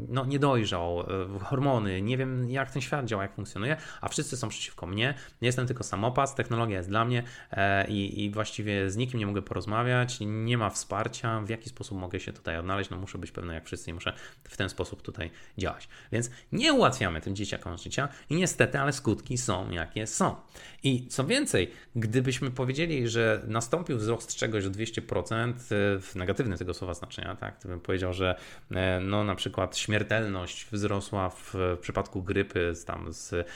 no 0.09 0.25
nie 0.25 0.39
dojrzał, 0.39 1.01
e, 1.01 1.39
hormony, 1.39 2.03
nie 2.03 2.17
wiem 2.17 2.51
jak 2.51 2.71
ten 2.71 2.83
świat 2.83 3.07
działa, 3.07 3.23
jak 3.23 3.35
funkcjonuje, 3.35 3.77
a 4.01 4.09
wszyscy 4.09 4.37
są 4.37 4.49
przeciwko 4.49 4.87
mnie. 4.87 5.15
Nie 5.43 5.49
jestem 5.49 5.67
tylko 5.67 5.85
samopas, 5.85 6.35
technologia 6.35 6.77
jest 6.77 6.89
dla 6.89 7.05
mnie 7.05 7.23
e, 7.51 7.89
i, 7.89 8.25
i 8.25 8.31
właściwie 8.31 8.91
z 8.91 8.97
nikim 8.97 9.21
nie 9.21 9.27
mogę 9.27 9.43
porozmawiać, 9.43 10.19
nie 10.21 10.59
ma 10.59 10.71
wsparcia, 10.71 11.41
w 11.41 11.49
jaki 11.49 11.69
sposób 11.69 11.99
mogę 11.99 12.21
się 12.21 12.33
tutaj 12.33 12.59
odnaleźć, 12.59 12.91
no 12.91 12.97
muszę 12.97 13.19
być 13.19 13.31
pewny 13.31 13.55
jak 13.55 13.67
wszyscy 13.67 13.91
i 13.91 13.95
muszę 13.95 14.13
w 14.45 14.57
ten 14.57 14.69
sposób 14.69 15.03
tutaj 15.03 15.31
działać. 15.59 15.89
Więc 16.13 16.31
nie 16.53 16.73
ułatwiamy 16.73 17.21
tym 17.21 17.37
dzieciakom 17.37 17.79
życia 17.79 18.09
i 18.31 18.35
niestety, 18.37 18.79
ale 18.79 18.93
skutki 18.93 19.39
są 19.39 19.71
jakie 19.71 20.07
są. 20.07 20.37
I 20.83 21.07
co 21.07 21.25
więcej, 21.25 21.71
gdybyśmy 21.97 22.51
powiedzieli, 22.51 23.09
że 23.09 23.36
nastąpił 23.47 23.99
wzrost 23.99 24.37
czegoś 24.37 24.67
o 24.67 24.71
200% 24.71 25.53
e, 25.53 25.55
w 26.01 26.13
negatywnym 26.15 26.59
tego 26.59 26.75
słowa 26.75 26.95
znaczenia, 26.95 27.37
tak? 27.37 27.57
Gdybym 27.61 27.81
powiedział, 27.81 28.13
że 28.13 28.37
e, 28.71 29.01
no, 29.01 29.25
na 29.25 29.35
przykład 29.35 29.77
śmiertelność 29.77 30.67
wzrosła 30.73 31.31
w 31.31 31.55
przypadku 31.81 32.23
grypy 32.23 32.75
z 32.75 32.85
tam 32.85 33.13
z, 33.13 33.49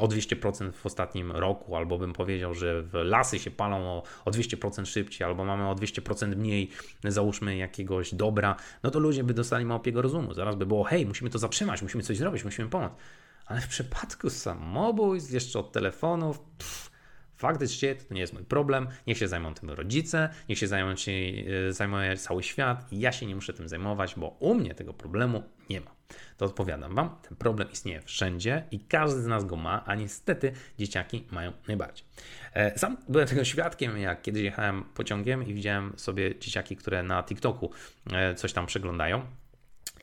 o 0.00 0.08
200% 0.08 0.72
w 0.72 0.86
ostatnim 0.86 1.32
roku, 1.32 1.76
albo 1.76 1.98
bym 1.98 2.12
powiedział, 2.12 2.54
że 2.54 2.84
lasy 2.92 3.38
się 3.38 3.50
palą 3.50 3.76
o, 3.76 4.02
o 4.24 4.30
200% 4.30 4.86
szybciej, 4.86 5.26
albo 5.26 5.44
mamy 5.44 5.68
o 5.68 5.74
200% 5.74 6.36
mniej, 6.36 6.70
załóżmy, 7.04 7.56
jakiegoś 7.56 8.14
dobra, 8.14 8.56
no 8.82 8.90
to 8.90 8.98
ludzie 8.98 9.24
by 9.24 9.34
dostali 9.34 9.64
małpiego 9.64 10.02
rozumu. 10.02 10.34
Zaraz 10.34 10.56
by 10.56 10.66
było, 10.66 10.84
hej, 10.84 11.06
musimy 11.06 11.30
to 11.30 11.38
zatrzymać, 11.38 11.82
musimy 11.82 12.02
coś 12.02 12.16
zrobić, 12.16 12.44
musimy 12.44 12.68
pomóc. 12.68 12.92
Ale 13.46 13.60
w 13.60 13.68
przypadku 13.68 14.30
samobójstw, 14.30 15.32
jeszcze 15.32 15.58
od 15.58 15.72
telefonów, 15.72 16.40
pff, 16.40 16.90
Faktycznie 17.44 17.94
to 17.94 18.14
nie 18.14 18.20
jest 18.20 18.32
mój 18.32 18.44
problem, 18.44 18.88
niech 19.06 19.18
się 19.18 19.28
zajmą 19.28 19.54
tym 19.54 19.70
rodzice, 19.70 20.28
niech 20.48 20.58
się 20.58 20.66
zajmą, 20.66 20.96
się, 20.96 21.12
e, 21.12 21.72
zajmuje 21.72 22.16
cały 22.16 22.42
świat 22.42 22.86
ja 22.92 23.12
się 23.12 23.26
nie 23.26 23.34
muszę 23.34 23.52
tym 23.52 23.68
zajmować, 23.68 24.14
bo 24.16 24.28
u 24.28 24.54
mnie 24.54 24.74
tego 24.74 24.94
problemu 24.94 25.42
nie 25.70 25.80
ma. 25.80 25.90
To 26.36 26.44
odpowiadam 26.44 26.94
Wam, 26.94 27.16
ten 27.28 27.36
problem 27.36 27.70
istnieje 27.72 28.00
wszędzie 28.00 28.64
i 28.70 28.80
każdy 28.80 29.22
z 29.22 29.26
nas 29.26 29.44
go 29.44 29.56
ma, 29.56 29.84
a 29.86 29.94
niestety 29.94 30.52
dzieciaki 30.78 31.26
mają 31.30 31.52
najbardziej. 31.68 32.06
E, 32.54 32.78
sam 32.78 32.96
byłem 33.08 33.28
tego 33.28 33.44
świadkiem, 33.44 33.98
jak 33.98 34.22
kiedyś 34.22 34.42
jechałem 34.42 34.84
pociągiem 34.84 35.46
i 35.46 35.54
widziałem 35.54 35.92
sobie 35.96 36.38
dzieciaki, 36.38 36.76
które 36.76 37.02
na 37.02 37.22
TikToku 37.22 37.70
e, 38.12 38.34
coś 38.34 38.52
tam 38.52 38.66
przeglądają. 38.66 39.22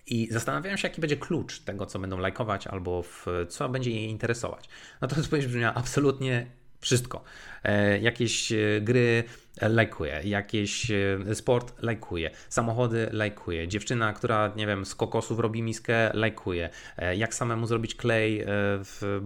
I 0.07 0.27
zastanawiałem 0.31 0.77
się, 0.77 0.87
jaki 0.87 1.01
będzie 1.01 1.17
klucz 1.17 1.59
tego, 1.59 1.85
co 1.85 1.99
będą 1.99 2.17
lajkować, 2.17 2.67
albo 2.67 3.03
w 3.03 3.25
co 3.49 3.69
będzie 3.69 3.91
je 3.91 4.05
interesować. 4.05 4.69
No 5.01 5.07
to 5.07 5.15
odpowiedź 5.21 5.47
brzmiała 5.47 5.73
absolutnie 5.73 6.60
wszystko. 6.81 7.23
E, 7.63 7.99
jakieś 7.99 8.51
e, 8.51 8.57
gry 8.81 9.23
lajkuje, 9.61 10.21
jakieś 10.23 10.91
e, 10.91 11.35
sport 11.35 11.83
lajkuje, 11.83 12.31
samochody 12.49 13.09
lajkuje, 13.11 13.67
dziewczyna, 13.67 14.13
która, 14.13 14.51
nie 14.55 14.67
wiem, 14.67 14.85
z 14.85 14.95
kokosów 14.95 15.39
robi 15.39 15.63
miskę, 15.63 16.11
lajkuje, 16.13 16.69
jak 17.17 17.35
samemu 17.35 17.65
zrobić 17.65 17.95
klej, 17.95 18.43
w, 18.83 19.21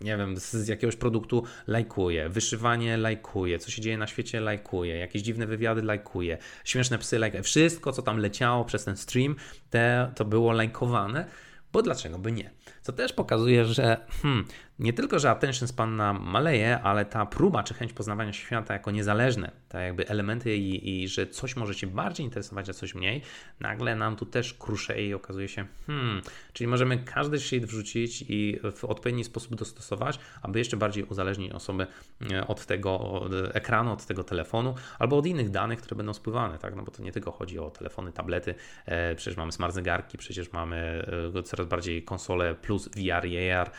nie 0.00 0.16
wiem, 0.16 0.36
z 0.36 0.68
jakiegoś 0.68 0.96
produktu 0.96 1.44
lajkuje, 1.66 2.28
wyszywanie 2.28 2.96
lajkuje, 2.96 3.58
co 3.58 3.70
się 3.70 3.82
dzieje 3.82 3.98
na 3.98 4.06
świecie 4.06 4.40
lajkuje, 4.40 4.96
jakieś 4.96 5.22
dziwne 5.22 5.46
wywiady 5.46 5.82
lajkuje, 5.82 6.38
śmieszne 6.64 6.98
psy 6.98 7.18
lajkuje, 7.18 7.42
wszystko, 7.42 7.92
co 7.92 8.02
tam 8.02 8.18
leciało 8.18 8.64
przez 8.64 8.84
ten 8.84 8.96
stream, 8.96 9.36
te, 9.70 10.12
to 10.14 10.24
było 10.24 10.52
lajkowane, 10.52 11.26
bo 11.74 11.82
dlaczego 11.82 12.18
by 12.18 12.32
nie? 12.32 12.50
Co 12.82 12.92
też 12.92 13.12
pokazuje, 13.12 13.64
że 13.64 13.96
hmm, 14.22 14.44
nie 14.78 14.92
tylko, 14.92 15.18
że 15.18 15.30
attention 15.30 15.68
span 15.68 15.96
nam 15.96 16.22
maleje, 16.22 16.80
ale 16.80 17.04
ta 17.04 17.26
próba 17.26 17.62
czy 17.62 17.74
chęć 17.74 17.92
poznawania 17.92 18.32
świata 18.32 18.74
jako 18.74 18.90
niezależne, 18.90 19.50
tak 19.68 19.82
jakby 19.82 20.08
elementy 20.08 20.56
i, 20.56 21.02
i 21.02 21.08
że 21.08 21.26
coś 21.26 21.56
może 21.56 21.74
Cię 21.74 21.86
bardziej 21.86 22.26
interesować, 22.26 22.68
a 22.68 22.72
coś 22.72 22.94
mniej, 22.94 23.22
nagle 23.60 23.96
nam 23.96 24.16
tu 24.16 24.26
też 24.26 24.54
kruszeje 24.54 25.08
i 25.08 25.14
okazuje 25.14 25.48
się, 25.48 25.66
hmm, 25.86 26.22
czyli 26.52 26.68
możemy 26.68 26.98
każdy 26.98 27.40
shit 27.40 27.66
wrzucić 27.66 28.24
i 28.28 28.60
w 28.76 28.84
odpowiedni 28.84 29.24
sposób 29.24 29.54
dostosować, 29.54 30.18
aby 30.42 30.58
jeszcze 30.58 30.76
bardziej 30.76 31.04
uzależnić 31.04 31.52
osoby 31.52 31.86
e, 32.32 32.46
od 32.46 32.66
tego 32.66 33.00
od 33.00 33.32
ekranu, 33.52 33.92
od 33.92 34.06
tego 34.06 34.24
telefonu, 34.24 34.74
albo 34.98 35.18
od 35.18 35.26
innych 35.26 35.50
danych, 35.50 35.78
które 35.78 35.96
będą 35.96 36.14
spływane, 36.14 36.58
tak, 36.58 36.76
no 36.76 36.82
bo 36.82 36.90
to 36.90 37.02
nie 37.02 37.12
tylko 37.12 37.32
chodzi 37.32 37.58
o 37.58 37.70
telefony, 37.70 38.12
tablety, 38.12 38.54
e, 38.86 39.14
przecież 39.14 39.36
mamy 39.36 39.52
smart 39.52 39.74
zegarki, 39.74 40.18
przecież 40.18 40.52
mamy 40.52 41.06
e, 41.38 41.42
coraz 41.42 41.66
bardziej 41.66 42.02
konsole 42.02 42.54
plus 42.54 42.88
VR 42.88 43.26
i 43.26 43.50
AR, 43.50 43.70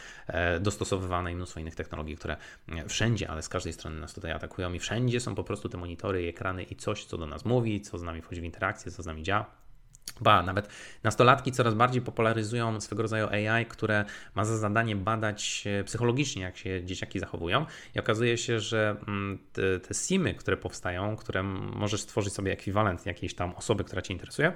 dostosowane 0.59 0.84
dostosowywane 0.85 1.31
i 1.31 1.35
mnóstwo 1.35 1.59
innych 1.59 1.75
technologii, 1.75 2.17
które 2.17 2.37
wszędzie, 2.87 3.29
ale 3.29 3.41
z 3.41 3.49
każdej 3.49 3.73
strony 3.73 3.99
nas 3.99 4.13
tutaj 4.13 4.31
atakują 4.31 4.73
i 4.73 4.79
wszędzie 4.79 5.19
są 5.19 5.35
po 5.35 5.43
prostu 5.43 5.69
te 5.69 5.77
monitory 5.77 6.23
i 6.23 6.27
ekrany 6.27 6.63
i 6.63 6.75
coś, 6.75 7.05
co 7.05 7.17
do 7.17 7.27
nas 7.27 7.45
mówi, 7.45 7.81
co 7.81 7.97
z 7.97 8.03
nami 8.03 8.21
wchodzi 8.21 8.41
w 8.41 8.43
interakcję, 8.43 8.91
co 8.91 9.03
z 9.03 9.05
nami 9.05 9.23
działa. 9.23 9.45
Ba, 10.21 10.43
nawet 10.43 10.69
nastolatki 11.03 11.51
coraz 11.51 11.73
bardziej 11.73 12.01
popularyzują 12.01 12.81
swego 12.81 13.01
rodzaju 13.01 13.27
AI, 13.27 13.65
które 13.65 14.05
ma 14.35 14.45
za 14.45 14.57
zadanie 14.57 14.95
badać 14.95 15.63
psychologicznie, 15.85 16.41
jak 16.41 16.57
się 16.57 16.85
dzieciaki 16.85 17.19
zachowują. 17.19 17.65
I 17.95 17.99
okazuje 17.99 18.37
się, 18.37 18.59
że 18.59 18.95
mm, 19.07 19.39
te, 19.53 19.79
te 19.79 19.93
simy, 19.93 20.33
które 20.33 20.57
powstają, 20.57 21.15
które 21.15 21.43
możesz 21.43 22.01
stworzyć 22.01 22.33
sobie 22.33 22.51
ekwiwalent 22.51 23.05
jakiejś 23.05 23.35
tam 23.35 23.55
osoby, 23.55 23.83
która 23.83 24.01
Cię 24.01 24.13
interesuje, 24.13 24.53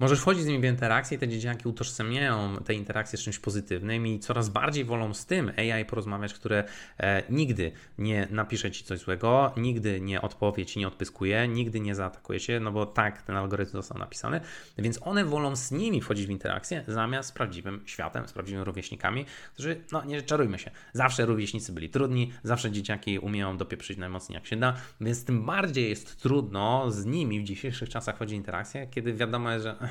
Możesz 0.00 0.20
wchodzić 0.20 0.42
z 0.42 0.46
nimi 0.46 0.60
w 0.60 0.64
interakcję 0.64 1.16
i 1.16 1.20
te 1.20 1.28
dzieciaki 1.28 1.68
utożsamiają 1.68 2.56
te 2.64 2.74
interakcje 2.74 3.18
z 3.18 3.22
czymś 3.22 3.38
pozytywnym 3.38 4.06
i 4.06 4.18
coraz 4.18 4.48
bardziej 4.48 4.84
wolą 4.84 5.14
z 5.14 5.26
tym 5.26 5.52
AI 5.56 5.84
porozmawiać, 5.84 6.34
które 6.34 6.64
e, 6.98 7.22
nigdy 7.30 7.72
nie 7.98 8.28
napisze 8.30 8.70
ci 8.70 8.84
coś 8.84 8.98
złego, 8.98 9.52
nigdy 9.56 10.00
nie 10.00 10.20
odpowie 10.20 10.66
ci, 10.66 10.78
nie 10.78 10.88
odpyskuje, 10.88 11.48
nigdy 11.48 11.80
nie 11.80 11.94
zaatakuje 11.94 12.40
cię, 12.40 12.60
no 12.60 12.72
bo 12.72 12.86
tak 12.86 13.22
ten 13.22 13.36
algorytm 13.36 13.72
został 13.72 13.98
napisany, 13.98 14.40
więc 14.78 14.98
one 15.02 15.24
wolą 15.24 15.56
z 15.56 15.70
nimi 15.70 16.00
wchodzić 16.00 16.26
w 16.26 16.30
interakcję 16.30 16.84
zamiast 16.88 17.28
z 17.28 17.32
prawdziwym 17.32 17.82
światem, 17.86 18.28
z 18.28 18.32
prawdziwymi 18.32 18.64
rówieśnikami, 18.64 19.24
którzy, 19.52 19.80
no 19.92 20.04
nie 20.04 20.22
czarujmy 20.22 20.58
się, 20.58 20.70
zawsze 20.92 21.26
rówieśnicy 21.26 21.72
byli 21.72 21.88
trudni, 21.90 22.32
zawsze 22.42 22.70
dzieciaki 22.70 23.18
umieją 23.18 23.56
dopieprzyć 23.56 23.98
najmocniej 23.98 24.34
jak 24.34 24.46
się 24.46 24.56
da, 24.56 24.74
więc 25.00 25.24
tym 25.24 25.46
bardziej 25.46 25.88
jest 25.90 26.22
trudno 26.22 26.90
z 26.90 27.04
nimi 27.04 27.40
w 27.40 27.44
dzisiejszych 27.44 27.88
czasach 27.88 28.16
wchodzić 28.16 28.34
w 28.34 28.36
interakcję, 28.36 28.86
kiedy 28.86 29.14
wiadomo 29.14 29.50
jest, 29.50 29.64
że 29.64 29.87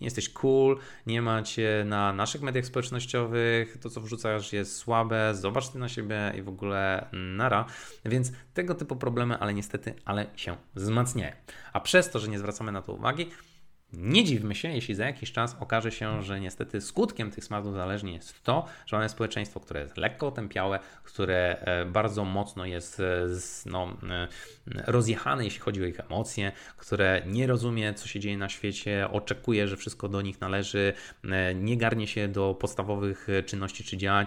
nie 0.00 0.06
jesteś 0.06 0.28
cool, 0.28 0.78
nie 1.06 1.22
macie 1.22 1.84
na 1.86 2.12
naszych 2.12 2.42
mediach 2.42 2.66
społecznościowych, 2.66 3.78
to 3.78 3.90
co 3.90 4.00
wrzucasz 4.00 4.52
jest 4.52 4.76
słabe, 4.76 5.34
zobacz 5.34 5.68
ty 5.68 5.78
na 5.78 5.88
siebie 5.88 6.32
i 6.38 6.42
w 6.42 6.48
ogóle 6.48 7.08
nara. 7.12 7.64
Więc 8.04 8.32
tego 8.54 8.74
typu 8.74 8.96
problemy, 8.96 9.38
ale 9.38 9.54
niestety, 9.54 9.94
ale 10.04 10.26
się 10.36 10.56
wzmacniają. 10.74 11.32
A 11.72 11.80
przez 11.80 12.10
to, 12.10 12.18
że 12.18 12.28
nie 12.28 12.38
zwracamy 12.38 12.72
na 12.72 12.82
to 12.82 12.92
uwagi, 12.92 13.30
nie 13.92 14.24
dziwmy 14.24 14.54
się, 14.54 14.68
jeśli 14.68 14.94
za 14.94 15.06
jakiś 15.06 15.32
czas 15.32 15.56
okaże 15.60 15.92
się, 15.92 16.22
że 16.22 16.40
niestety 16.40 16.80
skutkiem 16.80 17.30
tych 17.30 17.44
smart 17.44 17.66
uzależnień 17.66 18.14
jest 18.14 18.42
to, 18.42 18.66
że 18.86 18.96
mamy 18.96 19.08
społeczeństwo, 19.08 19.60
które 19.60 19.80
jest 19.80 19.96
lekko 19.96 20.26
otępiałe, 20.26 20.78
które 21.04 21.58
e, 21.60 21.84
bardzo 21.86 22.24
mocno 22.24 22.66
jest 22.66 23.00
e, 23.00 23.26
no, 23.66 23.96
e, 24.10 24.28
rozjechane, 24.86 25.44
jeśli 25.44 25.60
chodzi 25.60 25.82
o 25.82 25.86
ich 25.86 26.00
emocje, 26.00 26.52
które 26.76 27.22
nie 27.26 27.46
rozumie, 27.46 27.94
co 27.94 28.08
się 28.08 28.20
dzieje 28.20 28.38
na 28.38 28.48
świecie, 28.48 29.08
oczekuje, 29.12 29.68
że 29.68 29.76
wszystko 29.76 30.08
do 30.08 30.22
nich 30.22 30.40
należy, 30.40 30.92
nie 31.54 31.76
garnie 31.76 32.06
się 32.06 32.28
do 32.28 32.54
podstawowych 32.54 33.28
czynności 33.46 33.84
czy 33.84 33.96
działań. 33.96 34.26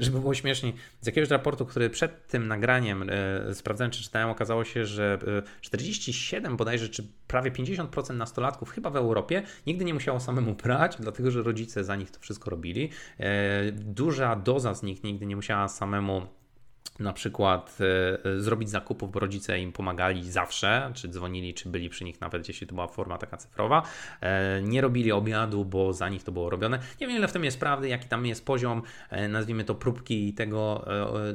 Żeby 0.00 0.20
było 0.20 0.34
śmieszniej, 0.34 0.74
z 1.00 1.06
jakiegoś 1.06 1.30
raportu, 1.30 1.66
który 1.66 1.90
przed 1.90 2.26
tym 2.26 2.48
nagraniem 2.48 3.10
sprawdzałem, 3.52 3.90
czy 3.90 4.02
czytałem, 4.02 4.28
okazało 4.28 4.64
się, 4.64 4.86
że 4.86 5.18
47 5.60 6.56
bodajże, 6.56 6.88
czy 6.88 7.06
prawie 7.26 7.50
50% 7.50 8.14
nastolatków 8.14 8.70
chyba 8.70 8.90
we 8.90 8.99
Europie 9.00 9.42
nigdy 9.66 9.84
nie 9.84 9.94
musiało 9.94 10.20
samemu 10.20 10.54
prać, 10.64 10.96
dlatego 11.00 11.30
że 11.30 11.42
rodzice 11.42 11.84
za 11.84 11.96
nich 11.96 12.10
to 12.10 12.20
wszystko 12.20 12.50
robili. 12.50 12.90
E, 13.20 13.72
duża 13.72 14.36
doza 14.36 14.74
z 14.74 14.82
nich 14.82 15.04
nigdy 15.04 15.26
nie 15.26 15.36
musiała 15.36 15.68
samemu 15.68 16.26
na 16.98 17.12
przykład 17.12 17.78
e, 18.24 18.40
zrobić 18.40 18.70
zakupów, 18.70 19.12
bo 19.12 19.20
rodzice 19.20 19.60
im 19.60 19.72
pomagali 19.72 20.30
zawsze, 20.30 20.92
czy 20.94 21.08
dzwonili, 21.08 21.54
czy 21.54 21.68
byli 21.68 21.88
przy 21.90 22.04
nich, 22.04 22.20
nawet 22.20 22.48
jeśli 22.48 22.66
to 22.66 22.74
była 22.74 22.86
forma 22.86 23.18
taka 23.18 23.36
cyfrowa. 23.36 23.82
E, 24.20 24.62
nie 24.62 24.80
robili 24.80 25.12
obiadu, 25.12 25.64
bo 25.64 25.92
za 25.92 26.08
nich 26.08 26.24
to 26.24 26.32
było 26.32 26.50
robione. 26.50 26.78
Nie 27.00 27.06
wiem, 27.06 27.16
ile 27.16 27.28
w 27.28 27.32
tym 27.32 27.44
jest 27.44 27.60
prawdy, 27.60 27.88
jaki 27.88 28.08
tam 28.08 28.26
jest 28.26 28.46
poziom, 28.46 28.82
nazwijmy 29.28 29.64
to 29.64 29.74
próbki 29.74 30.34
tego, 30.34 30.84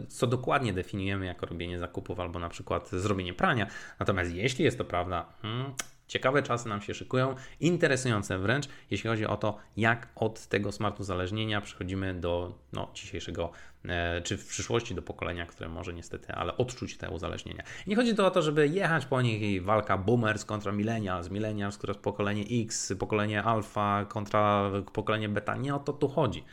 co 0.07 0.27
dokładnie 0.27 0.73
definiujemy 0.73 1.25
jako 1.25 1.45
robienie 1.45 1.79
zakupów, 1.79 2.19
albo 2.19 2.39
na 2.39 2.49
przykład 2.49 2.89
zrobienie 2.89 3.33
prania. 3.33 3.67
Natomiast 3.99 4.31
jeśli 4.31 4.65
jest 4.65 4.77
to 4.77 4.85
prawda, 4.85 5.25
hmm, 5.41 5.73
Ciekawe 6.07 6.43
czasy 6.43 6.69
nam 6.69 6.81
się 6.81 6.93
szykują, 6.93 7.35
interesujące 7.59 8.37
wręcz, 8.37 8.65
jeśli 8.91 9.09
chodzi 9.09 9.25
o 9.25 9.37
to, 9.37 9.57
jak 9.77 10.07
od 10.15 10.47
tego 10.47 10.71
smart 10.71 10.99
uzależnienia 10.99 11.61
przechodzimy 11.61 12.13
do 12.13 12.53
no, 12.73 12.91
dzisiejszego, 12.93 13.51
e, 13.85 14.21
czy 14.21 14.37
w 14.37 14.47
przyszłości 14.47 14.95
do 14.95 15.01
pokolenia, 15.01 15.45
które 15.45 15.69
może 15.69 15.93
niestety, 15.93 16.33
ale 16.33 16.57
odczuć 16.57 16.97
te 16.97 17.09
uzależnienia. 17.09 17.63
I 17.85 17.89
nie 17.89 17.95
chodzi 17.95 18.15
tu 18.15 18.25
o 18.25 18.31
to, 18.31 18.41
żeby 18.41 18.67
jechać 18.67 19.05
po 19.05 19.21
nich 19.21 19.41
i 19.41 19.61
walka 19.61 19.97
boomers 19.97 20.45
kontra 20.45 20.71
millennials, 20.71 21.29
millennials, 21.29 21.77
które 21.77 21.91
jest 21.91 22.03
pokolenie 22.03 22.43
X, 22.63 22.93
pokolenie 22.99 23.43
alfa 23.43 24.05
kontra 24.09 24.71
pokolenie 24.93 25.29
beta. 25.29 25.55
Nie 25.55 25.75
o 25.75 25.79
to 25.79 25.93
tu 25.93 26.07
chodzi. 26.07 26.43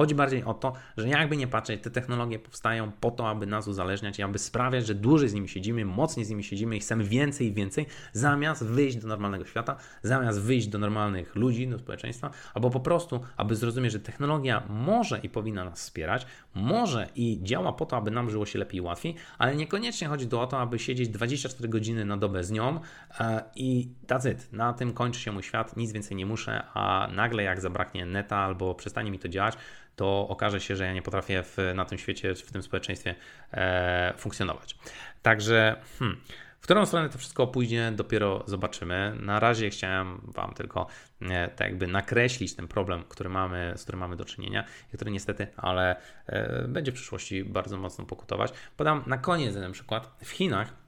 Chodzi 0.00 0.14
bardziej 0.14 0.44
o 0.44 0.54
to, 0.54 0.72
że 0.96 1.08
jakby 1.08 1.36
nie 1.36 1.46
patrzeć, 1.46 1.82
te 1.82 1.90
technologie 1.90 2.38
powstają 2.38 2.92
po 3.00 3.10
to, 3.10 3.28
aby 3.28 3.46
nas 3.46 3.68
uzależniać 3.68 4.18
i 4.18 4.22
aby 4.22 4.38
sprawiać, 4.38 4.86
że 4.86 4.94
dłużej 4.94 5.28
z 5.28 5.34
nimi 5.34 5.48
siedzimy, 5.48 5.84
mocniej 5.84 6.26
z 6.26 6.30
nimi 6.30 6.44
siedzimy 6.44 6.76
i 6.76 6.80
chcemy 6.80 7.04
więcej 7.04 7.46
i 7.46 7.52
więcej, 7.52 7.86
zamiast 8.12 8.64
wyjść 8.64 8.96
do 8.96 9.08
normalnego 9.08 9.44
świata, 9.44 9.76
zamiast 10.02 10.40
wyjść 10.40 10.68
do 10.68 10.78
normalnych 10.78 11.34
ludzi, 11.34 11.68
do 11.68 11.78
społeczeństwa, 11.78 12.30
albo 12.54 12.70
po 12.70 12.80
prostu, 12.80 13.20
aby 13.36 13.56
zrozumieć, 13.56 13.92
że 13.92 14.00
technologia 14.00 14.62
może 14.68 15.18
i 15.18 15.28
powinna 15.28 15.64
nas 15.64 15.78
wspierać, 15.78 16.26
może 16.54 17.08
i 17.14 17.38
działa 17.42 17.72
po 17.72 17.86
to, 17.86 17.96
aby 17.96 18.10
nam 18.10 18.30
żyło 18.30 18.46
się 18.46 18.58
lepiej 18.58 18.78
i 18.78 18.80
łatwiej, 18.80 19.14
ale 19.38 19.56
niekoniecznie 19.56 20.08
chodzi 20.08 20.28
o 20.36 20.46
to, 20.46 20.60
aby 20.60 20.78
siedzieć 20.78 21.08
24 21.08 21.68
godziny 21.68 22.04
na 22.04 22.16
dobę 22.16 22.44
z 22.44 22.50
nią 22.50 22.80
e, 23.20 23.42
i 23.56 23.88
that's 24.06 24.32
it. 24.32 24.52
Na 24.52 24.72
tym 24.72 24.92
kończy 24.92 25.20
się 25.20 25.32
mój 25.32 25.42
świat, 25.42 25.76
nic 25.76 25.92
więcej 25.92 26.16
nie 26.16 26.26
muszę, 26.26 26.62
a 26.74 27.08
nagle 27.12 27.42
jak 27.42 27.60
zabraknie 27.60 28.06
neta 28.06 28.36
albo 28.36 28.74
przestanie 28.74 29.10
mi 29.10 29.18
to 29.18 29.28
działać, 29.28 29.54
to 29.96 30.28
okaże 30.28 30.60
się, 30.60 30.76
że 30.76 30.84
ja 30.84 30.92
nie 30.92 31.02
potrafię 31.02 31.42
w, 31.42 31.56
na 31.74 31.84
tym 31.84 31.98
świecie, 31.98 32.34
w 32.34 32.52
tym 32.52 32.62
społeczeństwie 32.62 33.14
e, 33.52 34.14
funkcjonować. 34.16 34.78
Także, 35.22 35.76
hmm, 35.98 36.20
w 36.60 36.62
którą 36.62 36.86
stronę 36.86 37.08
to 37.08 37.18
wszystko 37.18 37.46
pójdzie, 37.46 37.92
dopiero 37.96 38.44
zobaczymy. 38.46 39.16
Na 39.20 39.40
razie 39.40 39.70
chciałem 39.70 40.20
Wam 40.24 40.54
tylko 40.54 40.86
e, 41.20 41.48
tak 41.48 41.68
jakby 41.68 41.86
nakreślić 41.86 42.54
ten 42.54 42.68
problem, 42.68 43.04
który 43.08 43.30
mamy, 43.30 43.72
z 43.76 43.82
którym 43.82 44.00
mamy 44.00 44.16
do 44.16 44.24
czynienia 44.24 44.64
i 44.94 44.96
który 44.96 45.10
niestety, 45.10 45.46
ale 45.56 45.96
e, 46.26 46.68
będzie 46.68 46.92
w 46.92 46.94
przyszłości 46.94 47.44
bardzo 47.44 47.76
mocno 47.76 48.04
pokutować. 48.04 48.52
Podam 48.76 49.02
na 49.06 49.18
koniec 49.18 49.54
jeden 49.54 49.72
przykład. 49.72 50.16
W 50.24 50.30
Chinach 50.30 50.79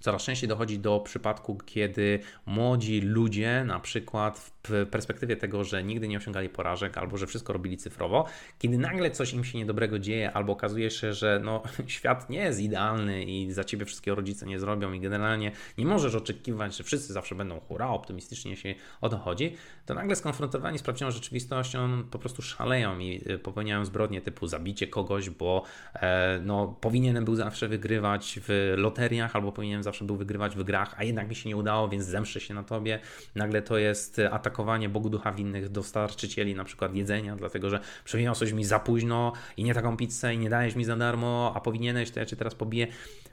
Coraz 0.00 0.22
częściej 0.22 0.48
dochodzi 0.48 0.78
do 0.78 1.00
przypadku, 1.00 1.58
kiedy 1.66 2.18
młodzi 2.46 3.00
ludzie, 3.00 3.64
na 3.64 3.80
przykład 3.80 4.52
w 4.68 4.86
perspektywie 4.90 5.36
tego, 5.36 5.64
że 5.64 5.84
nigdy 5.84 6.08
nie 6.08 6.16
osiągali 6.16 6.48
porażek 6.48 6.98
albo 6.98 7.16
że 7.16 7.26
wszystko 7.26 7.52
robili 7.52 7.76
cyfrowo, 7.76 8.26
kiedy 8.58 8.78
nagle 8.78 9.10
coś 9.10 9.32
im 9.32 9.44
się 9.44 9.58
niedobrego 9.58 9.98
dzieje, 9.98 10.32
albo 10.32 10.52
okazuje 10.52 10.90
się, 10.90 11.12
że 11.12 11.40
no, 11.44 11.62
świat 11.86 12.30
nie 12.30 12.38
jest 12.38 12.60
idealny 12.60 13.24
i 13.24 13.52
za 13.52 13.64
ciebie 13.64 13.84
wszystkie 13.84 14.14
rodzice 14.14 14.46
nie 14.46 14.58
zrobią, 14.58 14.92
i 14.92 15.00
generalnie 15.00 15.52
nie 15.78 15.86
możesz 15.86 16.14
oczekiwać, 16.14 16.76
że 16.76 16.84
wszyscy 16.84 17.12
zawsze 17.12 17.34
będą 17.34 17.60
hura, 17.60 17.88
optymistycznie 17.88 18.56
się 18.56 18.74
o 19.00 19.08
to 19.08 19.18
chodzi, 19.18 19.56
to 19.86 19.94
nagle 19.94 20.16
skonfrontowani 20.16 20.78
z 20.78 20.82
prawdziwą 20.82 21.10
rzeczywistością 21.10 22.04
po 22.10 22.18
prostu 22.18 22.42
szaleją 22.42 22.98
i 22.98 23.22
y, 23.30 23.38
popełniają 23.38 23.84
zbrodnie 23.84 24.20
typu 24.20 24.46
zabicie 24.46 24.86
kogoś, 24.86 25.30
bo 25.30 25.62
e, 25.94 26.40
no, 26.44 26.76
powinienem 26.80 27.24
był 27.24 27.36
zawsze 27.36 27.68
wygrywać 27.68 28.40
w 28.42 28.74
loteriach, 28.76 29.36
albo 29.36 29.52
powinienem 29.52 29.82
zawsze 29.82 29.89
był 30.00 30.16
wygrywać 30.16 30.56
w 30.56 30.62
grach, 30.62 30.94
a 30.98 31.04
jednak 31.04 31.28
mi 31.28 31.34
się 31.34 31.48
nie 31.48 31.56
udało, 31.56 31.88
więc 31.88 32.04
zemszczę 32.04 32.40
się 32.40 32.54
na 32.54 32.62
tobie. 32.62 32.98
Nagle 33.34 33.62
to 33.62 33.78
jest 33.78 34.20
atakowanie 34.30 34.88
Bogu 34.88 35.10
ducha 35.10 35.32
winnych 35.32 35.68
dostarczycieli 35.68 36.54
na 36.54 36.64
przykład 36.64 36.94
jedzenia, 36.94 37.36
dlatego 37.36 37.70
że 37.70 37.80
przyniosłeś 38.04 38.52
mi 38.52 38.64
za 38.64 38.78
późno 38.78 39.32
i 39.56 39.64
nie 39.64 39.74
taką 39.74 39.96
pizzę 39.96 40.34
i 40.34 40.38
nie 40.38 40.50
dajesz 40.50 40.76
mi 40.76 40.84
za 40.84 40.96
darmo, 40.96 41.52
a 41.54 41.60
powinieneś, 41.60 42.10
to 42.10 42.20
ja 42.20 42.26
cię 42.26 42.36
teraz 42.36 42.54
pobiję. 42.54 42.86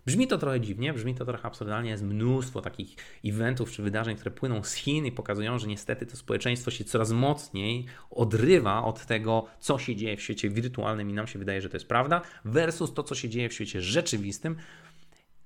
Brzmi 0.06 0.28
to 0.28 0.38
trochę 0.38 0.62
dziwnie, 0.62 0.94
brzmi 0.94 1.16
to 1.16 1.26
trochę 1.26 1.46
absurdalnie, 1.46 1.90
jest 1.90 2.04
mnóstwo 2.04 2.62
takich 2.62 2.96
eventów 3.26 3.72
czy 3.72 3.84
wydarzeń, 3.84 4.16
które 4.16 4.32
płyną 4.32 4.64
z 4.64 4.74
Chin 4.74 5.06
i 5.06 5.12
pokazują, 5.12 5.60
że 5.60 5.68
niestety 5.68 6.06
to 6.06 6.18
społeczeństwo 6.18 6.72
się 6.72 6.84
coraz 6.84 7.12
mocniej 7.12 7.86
odrywa 8.10 8.84
od 8.84 9.06
tego, 9.06 9.46
co 9.60 9.80
się 9.80 9.96
dzieje 9.96 10.18
w 10.18 10.22
świecie 10.22 10.50
wirtualnym 10.50 11.10
i 11.10 11.14
nam 11.14 11.28
się 11.28 11.40
wydaje, 11.40 11.62
że 11.62 11.70
to 11.70 11.78
jest 11.78 11.88
prawda, 11.88 12.22
versus 12.46 12.94
to, 12.94 13.04
co 13.04 13.16
się 13.16 13.30
dzieje 13.30 13.50
w 13.50 13.54
świecie 13.54 13.82
rzeczywistym, 13.82 14.56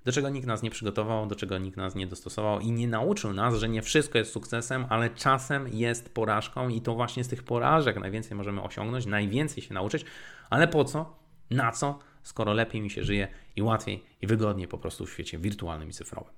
do 0.05 0.11
czego 0.11 0.29
nikt 0.29 0.47
nas 0.47 0.63
nie 0.63 0.69
przygotował, 0.69 1.27
do 1.27 1.35
czego 1.35 1.57
nikt 1.57 1.77
nas 1.77 1.95
nie 1.95 2.07
dostosował 2.07 2.59
i 2.59 2.71
nie 2.71 2.87
nauczył 2.87 3.33
nas, 3.33 3.55
że 3.55 3.69
nie 3.69 3.81
wszystko 3.81 4.17
jest 4.17 4.31
sukcesem, 4.31 4.85
ale 4.89 5.09
czasem 5.09 5.67
jest 5.67 6.13
porażką 6.13 6.69
i 6.69 6.81
to 6.81 6.95
właśnie 6.95 7.23
z 7.23 7.27
tych 7.27 7.43
porażek 7.43 7.99
najwięcej 7.99 8.37
możemy 8.37 8.61
osiągnąć, 8.61 9.05
najwięcej 9.05 9.63
się 9.63 9.73
nauczyć, 9.73 10.05
ale 10.49 10.67
po 10.67 10.85
co? 10.85 11.15
Na 11.49 11.71
co? 11.71 11.99
Skoro 12.23 12.53
lepiej 12.53 12.81
mi 12.81 12.89
się 12.89 13.03
żyje 13.03 13.27
i 13.55 13.61
łatwiej 13.61 14.03
i 14.21 14.27
wygodniej 14.27 14.67
po 14.67 14.77
prostu 14.77 15.05
w 15.05 15.11
świecie 15.11 15.37
wirtualnym 15.37 15.89
i 15.89 15.93
cyfrowym. 15.93 16.33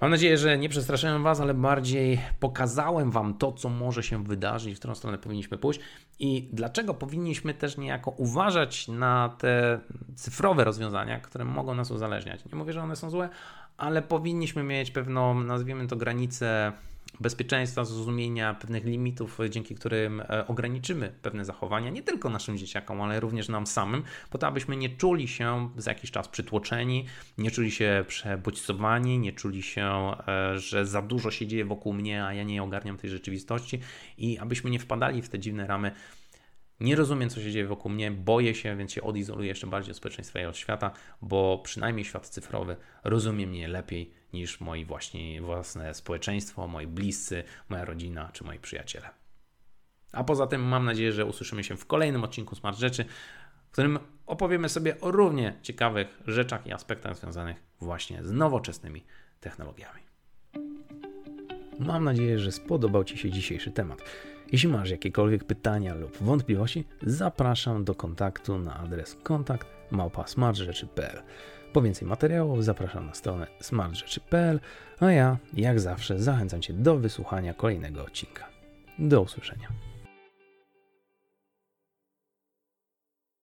Mam 0.00 0.10
nadzieję, 0.10 0.38
że 0.38 0.58
nie 0.58 0.68
przestraszyłem 0.68 1.22
Was, 1.22 1.40
ale 1.40 1.54
bardziej 1.54 2.20
pokazałem 2.40 3.10
Wam 3.10 3.34
to, 3.34 3.52
co 3.52 3.68
może 3.68 4.02
się 4.02 4.24
wydarzyć, 4.24 4.74
w 4.74 4.78
którą 4.78 4.94
stronę 4.94 5.18
powinniśmy 5.18 5.58
pójść 5.58 5.80
i 6.18 6.48
dlaczego 6.52 6.94
powinniśmy 6.94 7.54
też 7.54 7.76
niejako 7.76 8.10
uważać 8.10 8.88
na 8.88 9.36
te 9.38 9.80
cyfrowe 10.14 10.64
rozwiązania, 10.64 11.20
które 11.20 11.44
mogą 11.44 11.74
nas 11.74 11.90
uzależniać. 11.90 12.44
Nie 12.44 12.58
mówię, 12.58 12.72
że 12.72 12.82
one 12.82 12.96
są 12.96 13.10
złe, 13.10 13.28
ale 13.76 14.02
powinniśmy 14.02 14.62
mieć 14.62 14.90
pewną, 14.90 15.40
nazwijmy 15.40 15.86
to, 15.86 15.96
granicę 15.96 16.72
bezpieczeństwa, 17.20 17.84
zrozumienia 17.84 18.54
pewnych 18.54 18.84
limitów, 18.84 19.38
dzięki 19.50 19.74
którym 19.74 20.20
e, 20.20 20.46
ograniczymy 20.46 21.12
pewne 21.22 21.44
zachowania, 21.44 21.90
nie 21.90 22.02
tylko 22.02 22.30
naszym 22.30 22.58
dzieciakom, 22.58 23.00
ale 23.00 23.20
również 23.20 23.48
nam 23.48 23.66
samym, 23.66 24.02
po 24.30 24.38
to, 24.38 24.46
abyśmy 24.46 24.76
nie 24.76 24.88
czuli 24.88 25.28
się 25.28 25.70
za 25.76 25.90
jakiś 25.90 26.10
czas 26.10 26.28
przytłoczeni, 26.28 27.04
nie 27.38 27.50
czuli 27.50 27.70
się 27.70 28.04
przebodźcowani, 28.08 29.18
nie 29.18 29.32
czuli 29.32 29.62
się, 29.62 30.12
e, 30.28 30.58
że 30.58 30.86
za 30.86 31.02
dużo 31.02 31.30
się 31.30 31.46
dzieje 31.46 31.64
wokół 31.64 31.92
mnie, 31.92 32.24
a 32.24 32.34
ja 32.34 32.42
nie 32.42 32.62
ogarniam 32.62 32.96
tej 32.96 33.10
rzeczywistości 33.10 33.80
i 34.18 34.38
abyśmy 34.38 34.70
nie 34.70 34.78
wpadali 34.78 35.22
w 35.22 35.28
te 35.28 35.38
dziwne 35.38 35.66
ramy 35.66 35.92
Nie 36.80 36.96
rozumiem, 36.96 37.30
co 37.30 37.40
się 37.40 37.50
dzieje 37.50 37.66
wokół 37.66 37.90
mnie, 37.90 38.10
boję 38.10 38.54
się, 38.54 38.76
więc 38.76 38.92
się 38.92 39.02
odizoluję 39.02 39.48
jeszcze 39.48 39.66
bardziej 39.66 39.90
od 39.90 39.96
społeczeństwa 39.96 40.40
i 40.40 40.44
od 40.44 40.56
świata, 40.56 40.90
bo 41.22 41.60
przynajmniej 41.64 42.04
świat 42.04 42.28
cyfrowy 42.28 42.76
rozumie 43.04 43.46
mnie 43.46 43.68
lepiej 43.68 44.12
niż 44.32 44.60
moi 44.60 44.84
właśnie 44.84 45.42
własne 45.42 45.94
społeczeństwo, 45.94 46.68
moi 46.68 46.86
bliscy, 46.86 47.44
moja 47.68 47.84
rodzina 47.84 48.30
czy 48.32 48.44
moi 48.44 48.58
przyjaciele. 48.58 49.10
A 50.12 50.24
poza 50.24 50.46
tym 50.46 50.62
mam 50.62 50.84
nadzieję, 50.84 51.12
że 51.12 51.26
usłyszymy 51.26 51.64
się 51.64 51.76
w 51.76 51.86
kolejnym 51.86 52.24
odcinku 52.24 52.54
Smart 52.54 52.78
Rzeczy, 52.78 53.04
w 53.68 53.70
którym 53.70 53.98
opowiemy 54.26 54.68
sobie 54.68 55.00
o 55.00 55.10
równie 55.10 55.54
ciekawych 55.62 56.22
rzeczach 56.26 56.66
i 56.66 56.72
aspektach 56.72 57.16
związanych 57.16 57.62
właśnie 57.80 58.24
z 58.24 58.32
nowoczesnymi 58.32 59.04
technologiami. 59.40 60.02
Mam 61.78 62.04
nadzieję, 62.04 62.38
że 62.38 62.52
spodobał 62.52 63.04
Ci 63.04 63.18
się 63.18 63.30
dzisiejszy 63.30 63.70
temat. 63.70 64.02
Jeśli 64.52 64.68
masz 64.68 64.90
jakiekolwiek 64.90 65.44
pytania 65.44 65.94
lub 65.94 66.16
wątpliwości, 66.16 66.84
zapraszam 67.02 67.84
do 67.84 67.94
kontaktu 67.94 68.58
na 68.58 68.76
adres 68.76 69.16
kontakt 69.22 69.66
małpa.smartrzeczy.pl. 69.90 71.22
Po 71.72 71.82
więcej 71.82 72.08
materiałów 72.08 72.64
zapraszam 72.64 73.06
na 73.06 73.14
stronę 73.14 73.46
smartrzeczy.pl, 73.60 74.60
a 75.00 75.10
ja, 75.10 75.36
jak 75.54 75.80
zawsze, 75.80 76.18
zachęcam 76.18 76.62
Cię 76.62 76.72
do 76.72 76.96
wysłuchania 76.96 77.54
kolejnego 77.54 78.04
odcinka. 78.04 78.48
Do 78.98 79.22
usłyszenia. 79.22 79.87